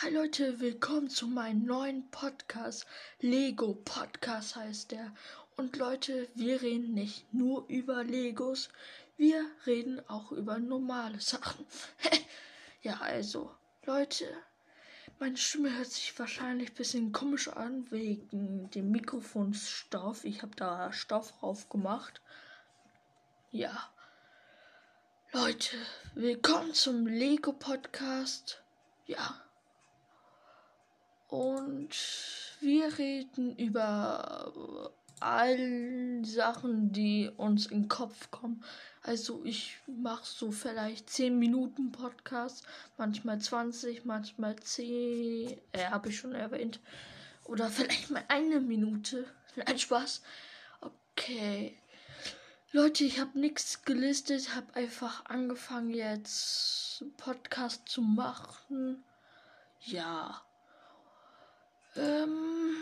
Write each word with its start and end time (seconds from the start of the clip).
Hi 0.00 0.10
Leute, 0.10 0.60
willkommen 0.60 1.10
zu 1.10 1.26
meinem 1.26 1.64
neuen 1.64 2.08
Podcast. 2.12 2.86
Lego 3.18 3.74
Podcast 3.84 4.54
heißt 4.54 4.92
der. 4.92 5.12
Und 5.56 5.76
Leute, 5.76 6.28
wir 6.36 6.62
reden 6.62 6.94
nicht 6.94 7.34
nur 7.34 7.66
über 7.66 8.04
Legos, 8.04 8.68
wir 9.16 9.44
reden 9.66 10.00
auch 10.08 10.30
über 10.30 10.60
normale 10.60 11.20
Sachen. 11.20 11.66
ja, 12.82 12.98
also, 13.00 13.50
Leute, 13.86 14.24
meine 15.18 15.36
Stimme 15.36 15.76
hört 15.76 15.90
sich 15.90 16.16
wahrscheinlich 16.16 16.70
ein 16.70 16.76
bisschen 16.76 17.10
komisch 17.10 17.48
an 17.48 17.90
wegen 17.90 18.70
dem 18.70 18.92
Mikrofonstoff. 18.92 20.24
Ich 20.24 20.42
habe 20.42 20.54
da 20.54 20.92
Stoff 20.92 21.32
drauf 21.40 21.68
gemacht. 21.68 22.20
Ja. 23.50 23.90
Leute, 25.32 25.76
willkommen 26.14 26.72
zum 26.72 27.08
Lego 27.08 27.52
Podcast. 27.52 28.62
Ja. 29.06 29.42
Und 31.28 31.90
wir 32.60 32.98
reden 32.98 33.54
über 33.56 34.92
all 35.20 36.24
Sachen, 36.24 36.92
die 36.92 37.30
uns 37.36 37.66
in 37.66 37.82
den 37.82 37.88
Kopf 37.88 38.30
kommen. 38.30 38.64
Also 39.02 39.44
ich 39.44 39.78
mache 39.86 40.24
so 40.24 40.50
vielleicht 40.50 41.10
10 41.10 41.38
Minuten 41.38 41.92
Podcast, 41.92 42.64
manchmal 42.96 43.38
20, 43.40 44.04
manchmal 44.04 44.56
10, 44.56 45.58
äh, 45.72 45.84
habe 45.90 46.08
ich 46.08 46.18
schon 46.18 46.34
erwähnt. 46.34 46.80
Oder 47.44 47.68
vielleicht 47.68 48.10
mal 48.10 48.24
eine 48.28 48.60
Minute. 48.60 49.26
Nein, 49.56 49.78
Spaß. 49.78 50.22
Okay. 50.80 51.78
Leute, 52.72 53.04
ich 53.04 53.18
habe 53.18 53.38
nichts 53.38 53.82
gelistet, 53.82 54.54
habe 54.54 54.74
einfach 54.76 55.24
angefangen 55.26 55.90
jetzt 55.90 57.04
Podcast 57.16 57.88
zu 57.88 58.02
machen. 58.02 59.04
Ja. 59.80 60.42
Ähm, 61.96 62.76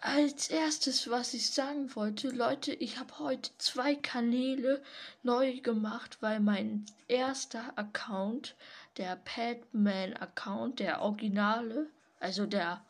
als 0.00 0.48
erstes, 0.48 1.10
was 1.10 1.34
ich 1.34 1.50
sagen 1.50 1.94
wollte, 1.96 2.28
Leute, 2.30 2.72
ich 2.72 2.98
habe 2.98 3.18
heute 3.18 3.50
zwei 3.58 3.94
Kanäle 3.96 4.82
neu 5.22 5.60
gemacht, 5.60 6.18
weil 6.20 6.40
mein 6.40 6.86
erster 7.08 7.76
Account, 7.76 8.54
der 8.98 9.16
Padman-Account, 9.16 10.78
der 10.78 11.02
Originale, 11.02 11.88
also 12.20 12.46
der, 12.46 12.84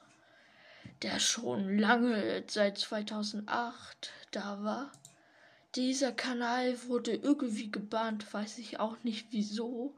der 1.02 1.18
schon 1.18 1.78
lange 1.78 2.44
seit 2.48 2.78
2008 2.78 4.12
da 4.30 4.62
war, 4.62 4.92
dieser 5.74 6.12
Kanal 6.12 6.76
wurde 6.86 7.12
irgendwie 7.12 7.70
gebannt, 7.70 8.32
weiß 8.32 8.58
ich 8.58 8.80
auch 8.80 8.96
nicht 9.04 9.28
wieso. 9.30 9.94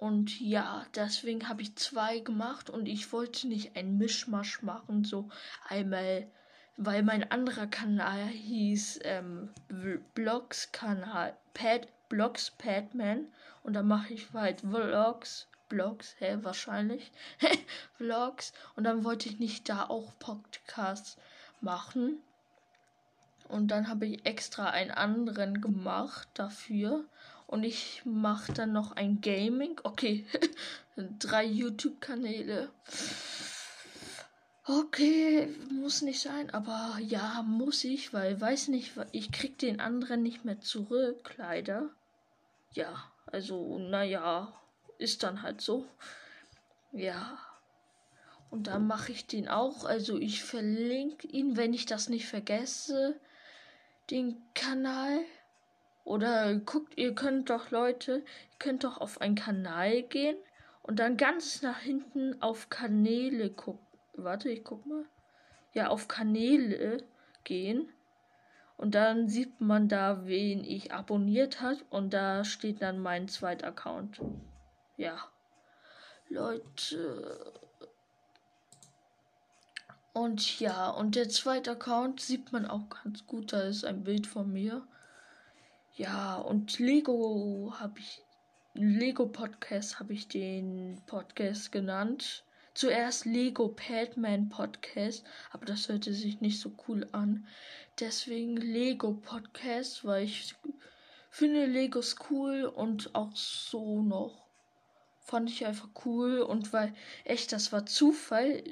Und 0.00 0.40
ja, 0.40 0.86
deswegen 0.94 1.46
habe 1.50 1.60
ich 1.60 1.76
zwei 1.76 2.20
gemacht 2.20 2.70
und 2.70 2.86
ich 2.86 3.12
wollte 3.12 3.46
nicht 3.46 3.76
ein 3.76 3.98
Mischmasch 3.98 4.62
machen, 4.62 5.04
so 5.04 5.28
einmal, 5.68 6.26
weil 6.78 7.02
mein 7.02 7.30
anderer 7.30 7.66
Kanal 7.66 8.26
hieß 8.28 9.00
ähm, 9.02 9.50
Blogs 10.14 10.72
Kanal, 10.72 11.36
Pad, 11.52 11.86
Blogs 12.08 12.50
Padman 12.50 13.26
und 13.62 13.74
da 13.74 13.82
mache 13.82 14.14
ich 14.14 14.32
halt 14.32 14.62
Vlogs, 14.62 15.48
Blogs, 15.68 16.16
hä, 16.18 16.38
wahrscheinlich, 16.40 17.12
Vlogs 17.98 18.54
und 18.76 18.84
dann 18.84 19.04
wollte 19.04 19.28
ich 19.28 19.38
nicht 19.38 19.68
da 19.68 19.84
auch 19.84 20.18
Podcasts 20.18 21.18
machen. 21.60 22.22
Und 23.48 23.68
dann 23.68 23.88
habe 23.88 24.06
ich 24.06 24.24
extra 24.24 24.70
einen 24.70 24.92
anderen 24.92 25.60
gemacht 25.60 26.28
dafür. 26.34 27.04
Und 27.50 27.64
ich 27.64 28.02
mache 28.04 28.52
dann 28.52 28.70
noch 28.70 28.92
ein 28.92 29.20
Gaming. 29.20 29.80
Okay, 29.82 30.24
drei 31.18 31.44
YouTube-Kanäle. 31.44 32.70
Okay, 34.64 35.48
muss 35.68 36.00
nicht 36.02 36.20
sein, 36.20 36.50
aber 36.50 36.98
ja, 37.00 37.42
muss 37.42 37.82
ich, 37.82 38.14
weil 38.14 38.40
weiß 38.40 38.68
nicht, 38.68 38.92
ich 39.10 39.32
krieg 39.32 39.58
den 39.58 39.80
anderen 39.80 40.22
nicht 40.22 40.44
mehr 40.44 40.60
zurück, 40.60 41.34
leider. 41.38 41.90
Ja, 42.72 43.10
also, 43.26 43.80
naja, 43.80 44.52
ist 44.98 45.24
dann 45.24 45.42
halt 45.42 45.60
so. 45.60 45.84
Ja. 46.92 47.36
Und 48.48 48.68
dann 48.68 48.86
mache 48.86 49.10
ich 49.10 49.26
den 49.26 49.48
auch. 49.48 49.84
Also 49.84 50.18
ich 50.18 50.44
verlinke 50.44 51.26
ihn, 51.26 51.56
wenn 51.56 51.74
ich 51.74 51.84
das 51.84 52.08
nicht 52.08 52.28
vergesse, 52.28 53.18
den 54.08 54.40
Kanal. 54.54 55.24
Oder 56.04 56.54
guckt, 56.56 56.96
ihr 56.96 57.14
könnt 57.14 57.50
doch, 57.50 57.70
Leute, 57.70 58.12
ihr 58.18 58.58
könnt 58.58 58.84
doch 58.84 58.98
auf 58.98 59.20
einen 59.20 59.34
Kanal 59.34 60.02
gehen 60.02 60.36
und 60.82 60.98
dann 60.98 61.16
ganz 61.16 61.62
nach 61.62 61.78
hinten 61.78 62.40
auf 62.42 62.68
Kanäle 62.68 63.50
gucken. 63.50 63.86
Warte, 64.14 64.50
ich 64.50 64.64
guck 64.64 64.86
mal. 64.86 65.04
Ja, 65.72 65.88
auf 65.88 66.08
Kanäle 66.08 67.04
gehen. 67.44 67.88
Und 68.76 68.94
dann 68.94 69.28
sieht 69.28 69.60
man 69.60 69.88
da, 69.88 70.26
wen 70.26 70.64
ich 70.64 70.92
abonniert 70.92 71.60
hat. 71.60 71.84
Und 71.90 72.14
da 72.14 72.44
steht 72.44 72.82
dann 72.82 72.98
mein 72.98 73.28
zweiter 73.28 73.68
Account. 73.68 74.20
Ja. 74.96 75.18
Leute. 76.28 77.52
Und 80.12 80.60
ja, 80.60 80.90
und 80.90 81.14
der 81.14 81.28
zweite 81.28 81.72
Account 81.72 82.20
sieht 82.20 82.52
man 82.52 82.66
auch 82.66 82.88
ganz 82.88 83.26
gut. 83.26 83.52
Da 83.52 83.62
ist 83.62 83.84
ein 83.84 84.02
Bild 84.02 84.26
von 84.26 84.52
mir. 84.52 84.82
Ja, 86.00 86.36
und 86.36 86.78
Lego 86.78 87.74
habe 87.78 87.98
ich. 87.98 88.22
Lego 88.72 89.26
Podcast 89.26 90.00
habe 90.00 90.14
ich 90.14 90.28
den 90.28 90.98
Podcast 91.04 91.72
genannt. 91.72 92.42
Zuerst 92.72 93.26
Lego 93.26 93.68
Padman 93.68 94.48
Podcast, 94.48 95.24
aber 95.50 95.66
das 95.66 95.90
hörte 95.90 96.14
sich 96.14 96.40
nicht 96.40 96.58
so 96.58 96.72
cool 96.88 97.06
an. 97.12 97.46
Deswegen 97.98 98.56
Lego 98.56 99.12
Podcast, 99.12 100.02
weil 100.06 100.24
ich 100.24 100.54
finde 101.28 101.66
Legos 101.66 102.16
cool 102.30 102.64
und 102.64 103.14
auch 103.14 103.36
so 103.36 104.00
noch. 104.02 104.46
Fand 105.20 105.50
ich 105.50 105.66
einfach 105.66 105.90
cool 106.06 106.38
und 106.40 106.72
weil 106.72 106.94
echt, 107.24 107.52
das 107.52 107.72
war 107.72 107.84
Zufall. 107.84 108.64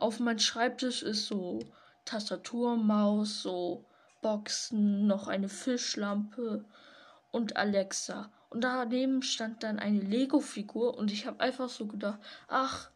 Auf 0.00 0.20
meinem 0.20 0.38
Schreibtisch 0.38 1.02
ist 1.02 1.26
so 1.26 1.58
Tastatur, 2.06 2.78
Maus, 2.78 3.42
so 3.42 3.84
Boxen, 4.20 5.06
noch 5.06 5.28
eine 5.28 5.48
Fischlampe 5.48 6.64
und 7.30 7.56
Alexa. 7.56 8.30
Und 8.50 8.62
daneben 8.62 9.22
stand 9.22 9.62
dann 9.62 9.78
eine 9.78 10.00
Lego-Figur 10.00 10.96
und 10.96 11.12
ich 11.12 11.26
habe 11.26 11.40
einfach 11.40 11.68
so 11.68 11.86
gedacht, 11.86 12.18
ach, 12.48 12.90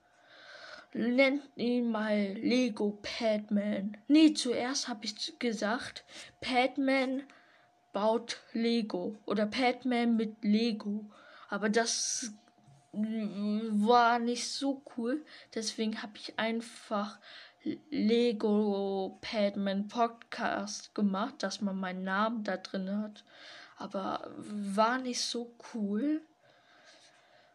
nennt 0.93 1.43
ihn 1.57 1.91
mal 1.91 2.33
Lego 2.35 2.99
Padman. 3.03 3.97
Nee, 4.09 4.35
zuerst 4.35 4.89
habe 4.89 5.05
ich 5.05 5.39
gesagt, 5.39 6.05
Padman 6.41 7.23
baut 7.93 8.41
Lego 8.53 9.17
oder 9.27 9.47
Padman 9.47 10.17
mit 10.17 10.43
Lego. 10.45 11.05
Aber 11.49 11.69
das 11.69 12.33
war 12.93 14.19
nicht 14.19 14.51
so 14.51 14.83
cool. 14.97 15.25
Deswegen 15.55 16.03
habe 16.03 16.13
ich 16.17 16.39
einfach 16.39 17.19
Lego 17.63 19.19
Padman 19.21 19.89
Podcast 19.89 20.95
gemacht, 20.95 21.43
dass 21.43 21.61
man 21.61 21.79
meinen 21.79 22.05
Namen 22.05 22.45
da 22.45 22.57
drin 22.57 23.03
hat. 23.03 23.25
Aber 23.77 24.31
war 24.37 24.99
nicht 24.99 25.21
so 25.21 25.55
cool. 25.75 26.23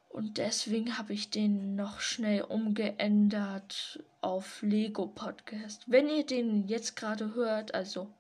Und 0.10 0.38
deswegen 0.38 0.98
habe 0.98 1.14
ich 1.14 1.30
den 1.30 1.76
noch 1.76 2.00
schnell 2.00 2.42
umgeändert 2.42 4.04
auf 4.22 4.62
Lego 4.62 5.08
Podcast. 5.08 5.84
Wenn 5.88 6.08
ihr 6.08 6.26
den 6.26 6.68
jetzt 6.68 6.96
gerade 6.96 7.36
hört, 7.36 7.76
also 7.76 8.14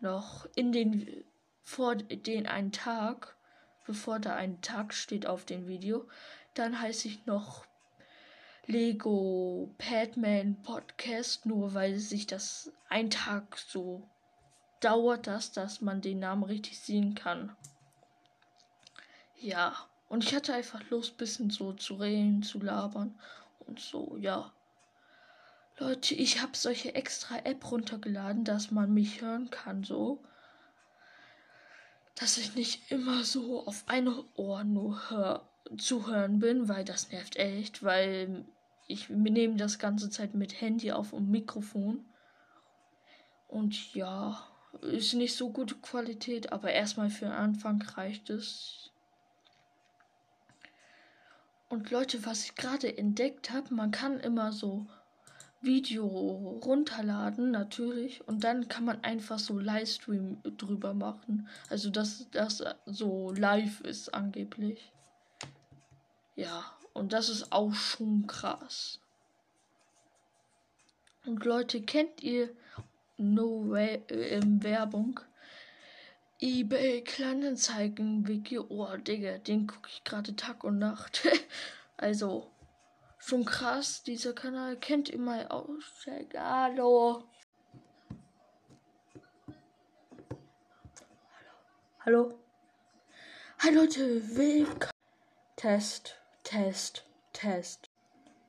noch 0.00 0.48
in 0.54 0.72
den 0.72 1.24
vor 1.62 1.96
den 1.96 2.46
einen 2.46 2.72
Tag, 2.72 3.36
bevor 3.84 4.18
da 4.18 4.34
ein 4.34 4.60
Tag 4.60 4.94
steht 4.94 5.26
auf 5.26 5.44
dem 5.44 5.66
Video, 5.66 6.08
dann 6.54 6.80
heiße 6.80 7.08
ich 7.08 7.26
noch 7.26 7.66
Lego 8.68 9.72
Padman 9.78 10.60
Podcast, 10.62 11.46
nur 11.46 11.74
weil 11.74 11.98
sich 12.00 12.26
das 12.26 12.72
ein 12.88 13.10
Tag 13.10 13.58
so 13.58 14.02
dauert, 14.80 15.28
das, 15.28 15.52
dass 15.52 15.80
man 15.80 16.00
den 16.00 16.18
Namen 16.18 16.42
richtig 16.42 16.80
sehen 16.80 17.14
kann. 17.14 17.54
Ja, 19.38 19.76
und 20.08 20.24
ich 20.24 20.34
hatte 20.34 20.52
einfach 20.52 20.82
Lust, 20.90 21.14
ein 21.14 21.16
bisschen 21.18 21.50
so 21.50 21.74
zu 21.74 21.94
reden, 21.94 22.42
zu 22.42 22.58
labern 22.58 23.14
und 23.60 23.78
so, 23.78 24.16
ja. 24.18 24.52
Leute, 25.78 26.14
ich 26.14 26.42
habe 26.42 26.56
solche 26.56 26.94
extra 26.94 27.38
App 27.44 27.70
runtergeladen, 27.70 28.44
dass 28.44 28.72
man 28.72 28.92
mich 28.92 29.20
hören 29.20 29.48
kann, 29.50 29.84
so. 29.84 30.24
Dass 32.16 32.36
ich 32.36 32.56
nicht 32.56 32.90
immer 32.90 33.22
so 33.22 33.64
auf 33.64 33.84
eine 33.86 34.24
Ohr 34.34 34.64
nur 34.64 35.10
hör, 35.10 35.48
zu 35.78 36.08
hören 36.08 36.40
bin, 36.40 36.68
weil 36.68 36.84
das 36.84 37.10
nervt 37.12 37.36
echt, 37.36 37.82
weil 37.82 38.44
ich 38.86 39.08
nehme 39.08 39.56
das 39.56 39.78
ganze 39.78 40.10
Zeit 40.10 40.34
mit 40.34 40.60
Handy 40.60 40.92
auf 40.92 41.12
und 41.12 41.30
Mikrofon. 41.30 42.04
Und 43.48 43.94
ja, 43.94 44.46
ist 44.82 45.14
nicht 45.14 45.36
so 45.36 45.50
gute 45.50 45.76
Qualität, 45.76 46.52
aber 46.52 46.72
erstmal 46.72 47.10
für 47.10 47.26
den 47.26 47.34
Anfang 47.34 47.82
reicht 47.82 48.30
es. 48.30 48.90
Und 51.68 51.90
Leute, 51.90 52.24
was 52.24 52.44
ich 52.44 52.54
gerade 52.54 52.96
entdeckt 52.96 53.50
habe, 53.50 53.74
man 53.74 53.90
kann 53.90 54.20
immer 54.20 54.52
so 54.52 54.86
Video 55.62 56.06
runterladen, 56.06 57.50
natürlich, 57.50 58.26
und 58.28 58.44
dann 58.44 58.68
kann 58.68 58.84
man 58.84 59.02
einfach 59.02 59.38
so 59.38 59.58
Livestream 59.58 60.40
drüber 60.56 60.94
machen. 60.94 61.48
Also, 61.68 61.90
dass 61.90 62.30
das 62.30 62.62
so 62.84 63.32
live 63.32 63.80
ist, 63.80 64.14
angeblich. 64.14 64.92
Ja, 66.36 66.75
und 66.96 67.12
das 67.12 67.28
ist 67.28 67.52
auch 67.52 67.74
schon 67.74 68.26
krass. 68.26 69.00
Und 71.24 71.44
Leute, 71.44 71.82
kennt 71.82 72.22
ihr 72.22 72.50
No 73.18 73.68
Way 73.70 74.02
äh, 74.08 74.40
Werbung? 74.62 75.20
eBay 76.40 77.02
Kleinanzeigen 77.02 78.28
Wiki. 78.28 78.58
Oh, 78.58 78.96
Digga, 78.96 79.38
den 79.38 79.66
gucke 79.66 79.88
ich 79.88 80.04
gerade 80.04 80.36
Tag 80.36 80.64
und 80.64 80.78
Nacht. 80.78 81.26
also, 81.96 82.50
schon 83.18 83.44
krass, 83.44 84.02
dieser 84.02 84.34
Kanal 84.34 84.76
kennt 84.76 85.08
ihr 85.08 85.18
mal 85.18 85.48
Aussteig. 85.48 86.34
Hallo. 86.38 87.24
Hallo. 92.04 92.38
Hi 93.60 93.74
Leute, 93.74 94.22
willkommen. 94.36 94.90
Test, 95.56 96.16
Test, 96.46 97.02
Test, 97.32 97.88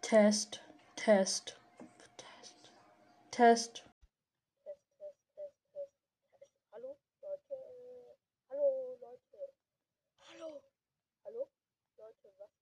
Test, 0.04 0.60
Test, 0.96 1.56
Test, 2.16 2.70
Test. 3.32 3.84
Hallo, 6.72 6.96
Leute, 7.24 7.56
äh, 7.72 8.14
hallo 8.52 9.00
Leute, 9.02 9.42
hallo, 10.30 10.62
hallo 11.26 11.48
Leute, 11.98 12.30
was 12.38 12.54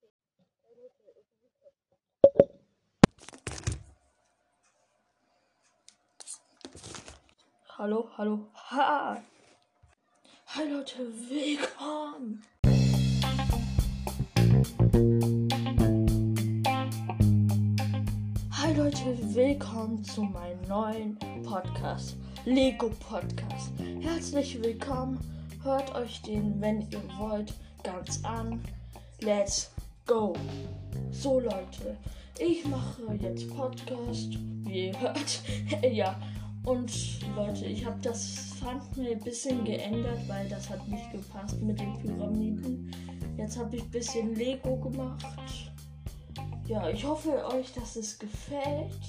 Hallo, 7.78 8.10
hallo, 8.18 8.52
ha! 8.54 9.22
Hi 10.46 10.64
Leute, 10.64 11.12
willkommen! 11.30 12.42
Leute, 18.76 19.18
willkommen 19.34 20.04
zu 20.04 20.24
meinem 20.24 20.62
neuen 20.68 21.18
Podcast, 21.44 22.18
Lego 22.44 22.90
Podcast. 22.90 23.72
Herzlich 24.02 24.62
willkommen, 24.62 25.18
hört 25.64 25.96
euch 25.96 26.22
den, 26.24 26.60
wenn 26.60 26.82
ihr 26.92 27.02
wollt, 27.18 27.54
ganz 27.84 28.22
an. 28.26 28.62
Let's 29.22 29.72
go! 30.06 30.34
So 31.10 31.40
Leute, 31.40 31.96
ich 32.38 32.66
mache 32.66 33.18
jetzt 33.22 33.50
Podcast, 33.56 34.34
wie 34.66 34.88
ihr 34.88 35.00
hört. 35.00 35.42
ja, 35.90 36.20
und 36.66 36.92
Leute, 37.38 37.68
ich 37.68 37.86
habe 37.86 38.02
das 38.02 38.56
Thumbnail 38.60 39.14
ein 39.14 39.22
bisschen 39.22 39.64
geändert, 39.64 40.20
weil 40.28 40.50
das 40.50 40.70
hat 40.70 40.86
nicht 40.90 41.12
gepasst 41.14 41.62
mit 41.62 41.80
den 41.80 41.98
Pyramiden. 42.00 42.92
Jetzt 43.38 43.58
habe 43.58 43.78
ich 43.78 43.84
ein 43.84 43.92
bisschen 43.92 44.36
Lego 44.36 44.76
gemacht. 44.76 45.26
Ja, 46.68 46.90
ich 46.90 47.06
hoffe 47.06 47.46
euch, 47.46 47.72
dass 47.74 47.96
es 47.96 48.18
gefällt. 48.18 49.00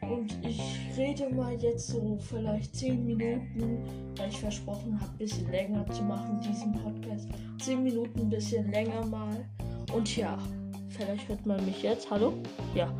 Und 0.00 0.38
ich 0.46 0.60
rede 0.96 1.28
mal 1.30 1.60
jetzt 1.60 1.88
so 1.88 2.16
vielleicht 2.20 2.76
10 2.76 3.04
Minuten, 3.04 4.14
weil 4.16 4.28
ich 4.28 4.38
versprochen 4.38 5.00
habe, 5.00 5.10
ein 5.10 5.18
bisschen 5.18 5.50
länger 5.50 5.84
zu 5.90 6.02
machen, 6.02 6.40
diesen 6.40 6.72
Podcast. 6.72 7.28
10 7.60 7.82
Minuten 7.82 8.20
ein 8.20 8.30
bisschen 8.30 8.70
länger 8.70 9.04
mal. 9.06 9.44
Und 9.92 10.16
ja, 10.16 10.38
vielleicht 10.90 11.28
hört 11.28 11.44
man 11.44 11.64
mich 11.64 11.82
jetzt. 11.82 12.08
Hallo? 12.10 12.32
Ja. 12.74 12.92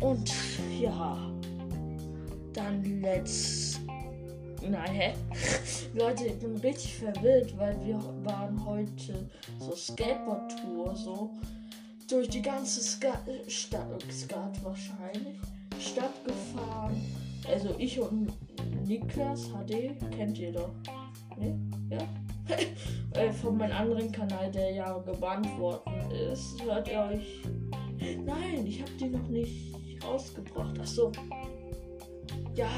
Und 0.00 0.32
ja 0.80 1.30
dann 2.52 3.02
let's. 3.02 3.80
Nein, 4.62 4.92
hä? 4.92 5.12
Leute, 5.94 6.26
ich 6.26 6.38
bin 6.38 6.56
richtig 6.56 6.96
verwirrt, 6.96 7.56
weil 7.58 7.76
wir 7.84 7.98
waren 8.24 8.64
heute 8.64 9.28
so 9.58 9.74
Skateboard-Tour, 9.74 10.94
so 10.94 11.30
durch 12.10 12.28
die 12.28 12.42
ganze 12.42 12.80
Skat, 12.80 13.22
Stadt, 13.46 14.04
Skat 14.10 14.64
wahrscheinlich, 14.64 15.38
Stadt 15.78 16.24
gefahren. 16.24 17.00
Also 17.48 17.74
ich 17.78 18.00
und 18.00 18.32
Niklas 18.86 19.48
HD, 19.48 19.98
kennt 20.10 20.38
ihr 20.38 20.52
doch. 20.52 20.72
Ne? 21.38 21.58
Ja? 21.90 21.98
Äh, 23.12 23.32
von 23.32 23.56
meinem 23.56 23.72
anderen 23.72 24.12
Kanal, 24.12 24.52
der 24.52 24.70
ja 24.70 24.96
gebannt 24.98 25.58
worden 25.58 26.10
ist, 26.12 26.62
hört 26.62 26.86
ihr 26.86 27.00
euch. 27.00 27.42
Nein, 28.24 28.64
ich 28.64 28.80
habe 28.80 28.92
die 28.92 29.08
noch 29.08 29.28
nicht 29.28 30.04
rausgebracht. 30.04 30.78
Achso, 30.78 31.10
ja, 32.54 32.68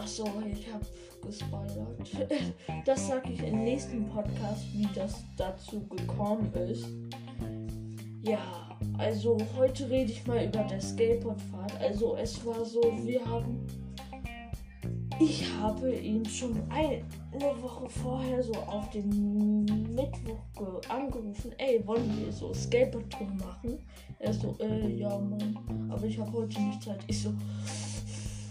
ach 0.00 0.06
so, 0.06 0.24
ich 0.50 0.72
habe 0.72 0.86
gespoilert. 1.26 2.10
Das 2.86 3.06
sage 3.06 3.32
ich 3.32 3.42
im 3.42 3.64
nächsten 3.64 4.08
Podcast, 4.08 4.64
wie 4.72 4.88
das 4.94 5.22
dazu 5.36 5.86
gekommen 5.88 6.50
ist. 6.54 6.86
Ja, 8.22 8.38
also 8.98 9.36
heute 9.56 9.90
rede 9.90 10.12
ich 10.12 10.24
mal 10.28 10.44
über 10.44 10.62
das 10.62 10.90
Skateboardfahrt. 10.90 11.80
Also 11.80 12.16
es 12.16 12.44
war 12.46 12.64
so, 12.64 12.80
wir 13.02 13.24
haben, 13.26 13.66
ich 15.18 15.44
habe 15.60 15.92
ihn 15.92 16.24
schon 16.24 16.62
eine 16.70 17.02
Woche 17.60 17.88
vorher 17.90 18.40
so 18.40 18.52
auf 18.52 18.90
den 18.90 19.64
Mittwoch 19.64 20.80
angerufen. 20.88 21.52
Ey, 21.58 21.84
wollen 21.84 22.16
wir 22.16 22.32
so 22.32 22.54
Skateboard-Tour 22.54 23.26
machen? 23.26 23.78
Er 24.20 24.32
so, 24.32 24.56
äh, 24.60 24.94
ja, 24.94 25.18
Mann, 25.18 25.90
aber 25.90 26.04
ich 26.04 26.16
habe 26.16 26.32
heute 26.32 26.62
nicht 26.62 26.80
Zeit. 26.80 27.00
Ich 27.08 27.22
so, 27.22 27.30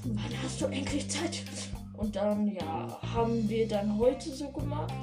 wann 0.03 0.43
hast 0.43 0.59
du 0.59 0.65
endlich 0.65 1.09
Zeit? 1.09 1.43
Und 1.93 2.13
dann, 2.13 2.47
ja, 2.47 2.99
haben 3.13 3.47
wir 3.47 3.67
dann 3.69 3.97
heute 3.97 4.31
so 4.31 4.49
gemacht. 4.49 4.93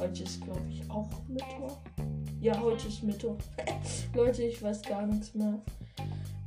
Heute 0.00 0.24
ist, 0.24 0.42
glaube 0.42 0.66
ich, 0.68 0.90
auch 0.90 1.08
Mittwoch. 1.28 1.78
Ja, 2.44 2.60
heute 2.60 2.88
ist 2.88 3.02
Mittwoch. 3.02 3.38
Leute, 4.14 4.42
ich 4.42 4.62
weiß 4.62 4.82
gar 4.82 5.06
nichts 5.06 5.34
mehr. 5.34 5.62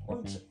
Und 0.05 0.45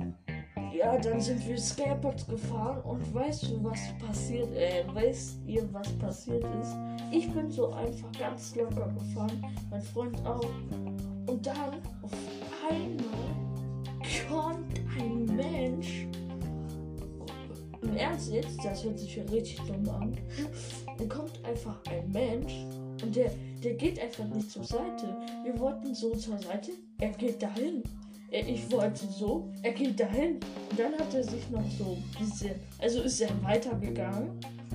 ja, 0.74 0.98
dann 0.98 1.20
sind 1.20 1.46
wir 1.46 1.56
Skateboards 1.56 2.26
gefahren 2.26 2.82
und 2.82 3.14
weißt 3.14 3.44
du, 3.44 3.62
was 3.62 3.78
passiert, 4.04 4.52
äh, 4.56 4.82
weißt 4.92 5.38
ihr, 5.46 5.72
was 5.72 5.88
passiert 5.98 6.44
ist? 6.60 6.76
Ich 7.12 7.30
bin 7.32 7.48
so 7.48 7.70
einfach 7.70 8.10
ganz 8.18 8.56
locker 8.56 8.88
gefahren, 8.88 9.40
mein 9.70 9.82
Freund 9.82 10.18
auch. 10.26 10.50
Und 11.28 11.46
dann 11.46 11.80
auf 12.02 12.10
einmal 12.68 13.06
kommt 14.28 14.80
ein 14.98 15.26
Mensch 15.26 16.08
im 17.82 17.94
Ernst 17.94 18.32
jetzt, 18.32 18.64
das 18.64 18.82
hört 18.82 18.98
sich 18.98 19.14
ja 19.14 19.22
richtig 19.30 19.60
dumm 19.60 19.88
an. 19.90 20.18
Dann 20.98 21.08
kommt 21.08 21.38
einfach 21.44 21.80
ein 21.88 22.10
Mensch 22.10 22.66
und 23.02 23.14
der, 23.14 23.30
der 23.62 23.74
geht 23.74 24.00
einfach 24.00 24.24
nicht 24.26 24.50
zur 24.50 24.64
Seite. 24.64 25.16
Wir 25.44 25.58
wollten 25.58 25.94
so 25.94 26.14
zur 26.14 26.38
Seite, 26.38 26.72
er 26.98 27.10
geht 27.10 27.42
dahin. 27.42 27.82
Ich 28.30 28.70
wollte 28.70 29.06
so, 29.06 29.48
er 29.62 29.72
geht 29.72 29.98
dahin. 29.98 30.40
Und 30.70 30.78
dann 30.78 30.92
hat 30.98 31.14
er 31.14 31.22
sich 31.22 31.48
noch 31.50 31.64
so 31.78 31.96
bisschen, 32.18 32.54
also 32.78 33.02
ist 33.02 33.20
er 33.20 33.30
weitergegangen 33.42 34.30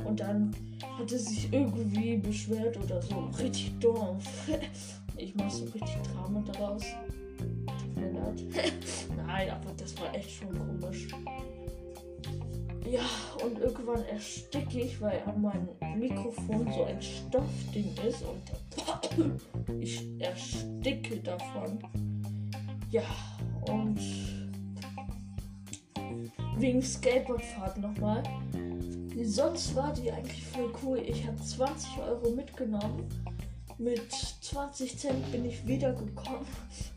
und 0.06 0.20
dann 0.20 0.56
hat 0.98 1.12
er 1.12 1.20
sich 1.20 1.52
irgendwie 1.52 2.18
beschwert 2.18 2.78
oder 2.78 3.02
so. 3.02 3.30
Richtig 3.40 3.74
dumm. 3.80 4.18
Ich 5.18 5.36
mach 5.36 5.52
so 5.52 5.66
richtig 5.66 5.98
Drama 6.12 6.44
daraus. 6.52 6.84
Nein, 9.28 9.50
aber 9.52 9.72
das 9.78 10.00
war 10.02 10.16
echt 10.16 10.32
schon 10.32 10.50
komisch. 10.58 11.10
Ja, 12.90 13.02
und 13.44 13.60
irgendwann 13.60 14.04
ersticke 14.06 14.82
ich, 14.82 15.00
weil 15.00 15.22
an 15.26 15.42
meinem 15.42 15.70
Mikrofon 16.00 16.72
so 16.74 16.84
ein 16.84 17.02
Stoffding 17.02 17.94
ist 18.08 18.24
und 18.24 19.40
ich 19.80 20.04
ersticke 20.20 21.18
davon. 21.18 21.80
Ja, 22.90 23.04
und 23.68 24.00
wegen 26.58 26.82
Skateboardfahrt 26.82 27.78
nochmal. 27.78 28.24
Sonst 29.24 29.76
war 29.76 29.94
die 29.94 30.12
eigentlich 30.12 30.44
voll 30.46 30.72
cool. 30.84 31.02
Ich 31.06 31.26
habe 31.26 31.38
20 31.38 32.00
Euro 32.00 32.32
mitgenommen. 32.32 33.08
Mit 33.78 34.12
20 34.12 34.98
Cent 34.98 35.32
bin 35.32 35.46
ich 35.46 35.66
wiedergekommen. 35.66 36.46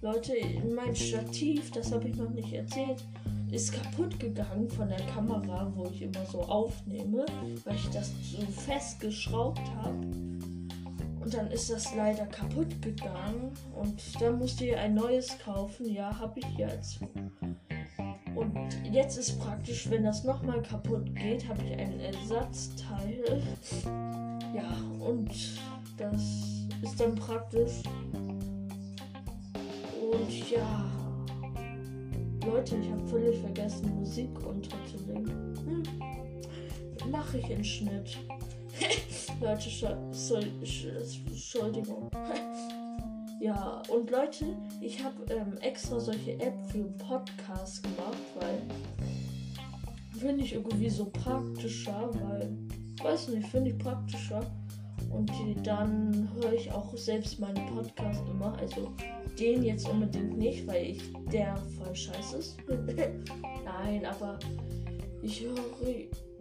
Leute, 0.00 0.32
mein 0.74 0.94
Stativ, 0.94 1.70
das 1.70 1.92
habe 1.92 2.08
ich 2.08 2.16
noch 2.16 2.30
nicht 2.30 2.52
erzählt 2.52 3.04
ist 3.54 3.72
kaputt 3.72 4.18
gegangen 4.18 4.68
von 4.68 4.88
der 4.88 5.00
Kamera, 5.06 5.70
wo 5.76 5.86
ich 5.86 6.02
immer 6.02 6.26
so 6.26 6.42
aufnehme, 6.42 7.24
weil 7.64 7.76
ich 7.76 7.88
das 7.90 8.10
so 8.22 8.42
festgeschraubt 8.46 9.62
habe. 9.76 10.06
Und 11.20 11.32
dann 11.32 11.50
ist 11.52 11.70
das 11.70 11.94
leider 11.94 12.26
kaputt 12.26 12.82
gegangen 12.82 13.52
und 13.80 14.20
dann 14.20 14.38
musste 14.38 14.66
ich 14.66 14.76
ein 14.76 14.94
neues 14.94 15.38
kaufen. 15.38 15.88
Ja, 15.88 16.18
habe 16.18 16.40
ich 16.40 16.58
jetzt. 16.58 16.98
Und 18.34 18.56
jetzt 18.90 19.16
ist 19.16 19.38
praktisch, 19.38 19.88
wenn 19.88 20.02
das 20.02 20.24
nochmal 20.24 20.60
kaputt 20.60 21.14
geht, 21.14 21.48
habe 21.48 21.62
ich 21.62 21.78
ein 21.78 22.00
Ersatzteil. 22.00 23.42
Ja, 24.52 24.76
und 24.98 25.30
das 25.96 26.22
ist 26.82 26.98
dann 26.98 27.14
praktisch. 27.14 27.82
ja. 30.50 31.03
Leute, 32.46 32.76
ich 32.76 32.90
habe 32.90 33.06
völlig 33.08 33.38
vergessen, 33.38 33.94
Musik 33.96 34.30
unterzulegen. 34.46 35.56
Hm. 35.64 37.10
Mache 37.10 37.38
ich 37.38 37.50
in 37.50 37.64
Schnitt. 37.64 38.18
Leute, 39.40 39.70
Entschuldigung. 41.26 42.10
ja, 43.40 43.82
und 43.88 44.10
Leute, 44.10 44.56
ich 44.80 45.02
habe 45.02 45.24
ähm, 45.32 45.56
extra 45.60 45.98
solche 45.98 46.32
App 46.40 46.54
für 46.70 46.84
Podcasts 46.84 47.82
gemacht, 47.82 48.18
weil 48.40 48.62
finde 50.18 50.44
ich 50.44 50.54
irgendwie 50.54 50.88
so 50.88 51.06
praktischer, 51.06 52.10
weil, 52.14 52.56
weiß 53.02 53.28
nicht, 53.28 53.46
finde 53.48 53.70
ich 53.70 53.78
praktischer. 53.78 54.40
Und 55.10 55.30
die, 55.30 55.54
dann 55.62 56.28
höre 56.34 56.54
ich 56.54 56.72
auch 56.72 56.96
selbst 56.96 57.38
meinen 57.38 57.66
Podcast 57.66 58.22
immer. 58.30 58.56
Also 58.58 58.92
den 59.38 59.62
jetzt 59.62 59.88
unbedingt 59.88 60.38
nicht, 60.38 60.66
weil 60.66 60.86
ich 60.86 61.02
der 61.32 61.56
voll 61.78 61.94
scheiße 61.94 62.38
ist. 62.38 62.56
Nein, 63.64 64.04
aber 64.06 64.38
ich 65.22 65.42
höre 65.42 65.54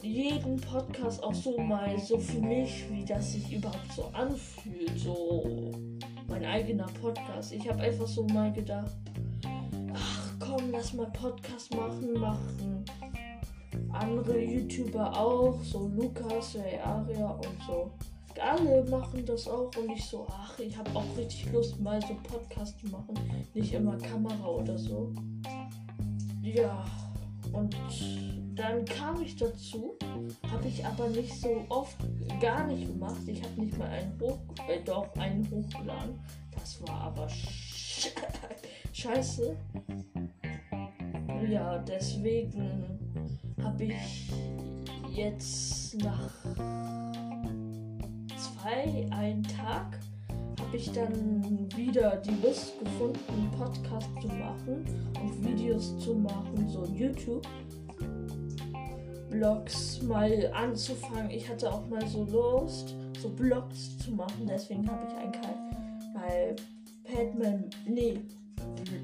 jeden 0.02 0.58
Podcast 0.58 1.24
auch 1.24 1.34
so 1.34 1.58
mal 1.58 1.98
so 1.98 2.20
für 2.20 2.40
mich, 2.40 2.86
wie 2.92 3.06
das 3.06 3.34
sich 3.34 3.54
überhaupt 3.54 3.92
so 3.96 4.04
anfühlt. 4.14 4.98
So 4.98 5.72
mein 6.28 6.46
eigener 6.46 6.88
Podcast. 7.02 7.54
Ich 7.54 7.68
habe 7.70 7.80
einfach 7.80 8.08
so 8.08 8.26
mal 8.28 8.52
gedacht, 8.52 8.92
ach 9.94 10.34
komm, 10.40 10.72
lass 10.72 10.94
mal 10.94 11.10
Podcast 11.12 11.74
machen, 11.74 12.14
machen 12.14 12.86
andere 13.94 14.40
YouTuber 14.40 15.18
auch, 15.18 15.62
so 15.64 15.88
Lukas, 15.88 16.58
Aria 16.84 17.30
und 17.30 17.58
so 17.66 17.92
alle 18.40 18.84
machen 18.86 19.26
das 19.26 19.48
auch 19.48 19.72
und 19.78 19.90
ich 19.92 20.06
so, 20.06 20.26
ach, 20.30 20.58
ich 20.60 20.76
habe 20.78 20.90
auch 20.96 21.18
richtig 21.18 21.52
Lust, 21.52 21.80
mal 21.80 22.02
so 22.02 22.16
Podcast 22.24 22.80
zu 22.80 22.88
machen. 22.88 23.16
Nicht 23.54 23.74
immer 23.74 23.98
Kamera 23.98 24.48
oder 24.48 24.78
so. 24.78 25.14
Ja, 26.42 26.86
und 27.52 27.76
dann 28.56 28.86
kam 28.86 29.22
ich 29.22 29.36
dazu, 29.36 29.96
habe 30.52 30.68
ich 30.68 30.86
aber 30.86 31.08
nicht 31.10 31.34
so 31.34 31.66
oft 31.70 31.98
gar 32.42 32.68
nicht 32.68 32.88
gemacht. 32.88 33.22
Ich 33.28 33.44
habe 33.44 33.62
nicht 33.62 33.78
mal 33.78 33.90
einen 33.90 34.20
hoch, 34.20 34.40
äh, 34.68 34.80
doch 34.84 35.14
einen 35.16 35.50
hochgeladen. 35.50 36.20
Das 36.52 36.82
war 36.88 37.02
aber 37.02 37.30
sch 37.30 38.10
scheiße. 38.94 39.56
Ja, 41.50 41.78
deswegen 41.80 43.00
habe 43.62 43.86
ich 43.86 44.32
jetzt 45.14 45.96
nach 46.04 46.32
zwei, 48.64 49.06
einen 49.12 49.44
Tag, 49.44 50.00
habe 50.60 50.78
ich 50.78 50.90
dann 50.94 51.68
wieder 51.76 52.18
die 52.18 52.46
Lust 52.46 52.80
gefunden, 52.80 53.52
Podcast 53.58 54.08
zu 54.22 54.28
machen 54.28 54.86
und 55.22 55.46
Videos 55.46 56.00
zu 56.00 56.14
machen, 56.16 56.70
so 56.70 56.86
YouTube. 56.86 57.46
Blogs 59.30 60.02
mal 60.04 60.50
anzufangen. 60.54 61.30
Ich 61.32 61.50
hatte 61.50 61.74
auch 61.74 61.86
mal 61.90 62.08
so 62.08 62.24
Lust, 62.24 62.96
so 63.20 63.30
Blogs 63.30 63.98
zu 63.98 64.12
machen. 64.12 64.48
Deswegen 64.48 64.90
habe 64.90 65.08
ich 65.08 65.14
einen 65.14 65.34
bei 66.14 66.56
Padman, 67.04 67.66
nee, 67.86 68.22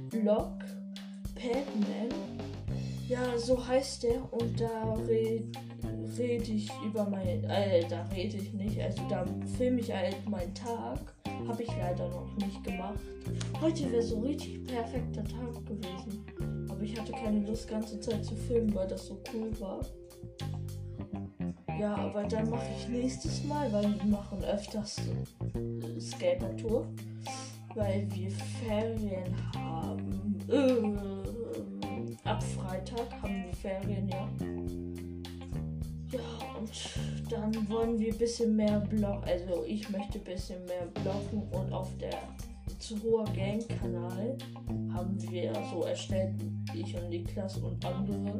Blog, 0.09 0.53
Padman. 1.35 2.09
Ja, 3.09 3.37
so 3.37 3.67
heißt 3.67 4.03
der 4.03 4.33
und 4.33 4.61
da 4.61 4.93
redet 5.07 5.68
rede 6.17 6.51
ich 6.51 6.69
über 6.85 7.09
mein, 7.09 7.43
äh, 7.45 7.87
da 7.87 8.03
rede 8.13 8.37
ich 8.37 8.53
nicht, 8.53 8.79
also 8.79 9.01
da 9.09 9.25
filme 9.57 9.79
ich 9.79 9.91
halt 9.93 10.27
meinen 10.29 10.53
Tag. 10.53 10.99
Habe 11.47 11.63
ich 11.63 11.69
leider 11.69 12.09
noch 12.09 12.35
nicht 12.37 12.63
gemacht. 12.63 12.99
Heute 13.61 13.89
wäre 13.91 14.03
so 14.03 14.19
richtig 14.19 14.65
perfekter 14.65 15.23
Tag 15.23 15.65
gewesen. 15.65 16.25
Aber 16.69 16.81
ich 16.81 16.99
hatte 16.99 17.13
keine 17.13 17.45
Lust, 17.45 17.67
ganze 17.67 17.99
Zeit 17.99 18.25
zu 18.25 18.35
filmen, 18.35 18.73
weil 18.75 18.87
das 18.87 19.07
so 19.07 19.17
cool 19.33 19.51
war. 19.59 19.79
Ja, 21.79 21.95
aber 21.95 22.23
dann 22.23 22.49
mache 22.49 22.67
ich 22.77 22.89
nächstes 22.89 23.45
Mal, 23.45 23.71
weil 23.71 23.83
wir 23.83 24.05
machen 24.05 24.43
öfters 24.43 24.97
äh, 25.55 25.99
Skater-Tour. 25.99 26.87
Weil 27.75 28.05
wir 28.11 28.31
Ferien 28.31 29.33
haben. 29.55 30.39
Äh, 30.49 32.27
ab 32.27 32.43
Freitag 32.43 33.21
haben 33.21 33.45
wir 33.45 33.53
Ferien, 33.53 34.09
ja. 34.09 34.27
Ja, 36.11 36.57
und 36.57 36.71
dann 37.29 37.69
wollen 37.69 37.99
wir 37.99 38.11
ein 38.11 38.17
bisschen 38.17 38.55
mehr 38.55 38.79
blocken. 38.79 39.23
Also 39.23 39.63
ich 39.65 39.89
möchte 39.89 40.17
ein 40.17 40.23
bisschen 40.23 40.65
mehr 40.65 40.87
blocken 40.87 41.43
und 41.51 41.71
auf 41.71 41.95
der 41.97 42.19
zu 42.79 43.01
hoher 43.03 43.25
Gang 43.25 43.63
Kanal 43.67 44.37
haben 44.93 45.21
wir 45.31 45.53
so 45.71 45.83
erstellt, 45.83 46.33
ich 46.73 46.95
und 46.95 47.09
Niklas 47.09 47.57
und 47.57 47.83
andere. 47.85 48.39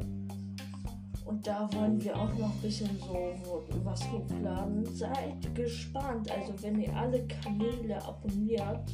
Und 1.24 1.46
da 1.46 1.68
wollen 1.74 2.02
wir 2.02 2.16
auch 2.16 2.32
noch 2.38 2.52
ein 2.52 2.60
bisschen 2.60 2.90
so 2.98 3.62
was 3.84 4.10
hochladen. 4.10 4.84
Seid 4.86 5.54
gespannt. 5.54 6.28
Also 6.30 6.54
wenn 6.62 6.80
ihr 6.80 6.92
alle 6.96 7.24
Kanäle 7.26 8.02
abonniert, 8.02 8.90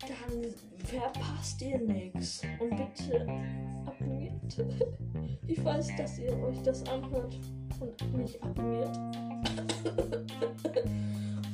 dann 0.00 0.44
verpasst 0.84 1.60
ihr 1.62 1.80
nichts. 1.80 2.42
Und 2.60 2.76
bitte 2.76 3.26
abonniert. 3.86 4.34
Ich 5.46 5.64
weiß, 5.64 5.96
dass 5.96 6.18
ihr 6.18 6.38
euch 6.40 6.62
das 6.62 6.86
anhört 6.86 7.34
und 7.80 8.16
mich 8.16 8.42
abonniert. 8.42 8.98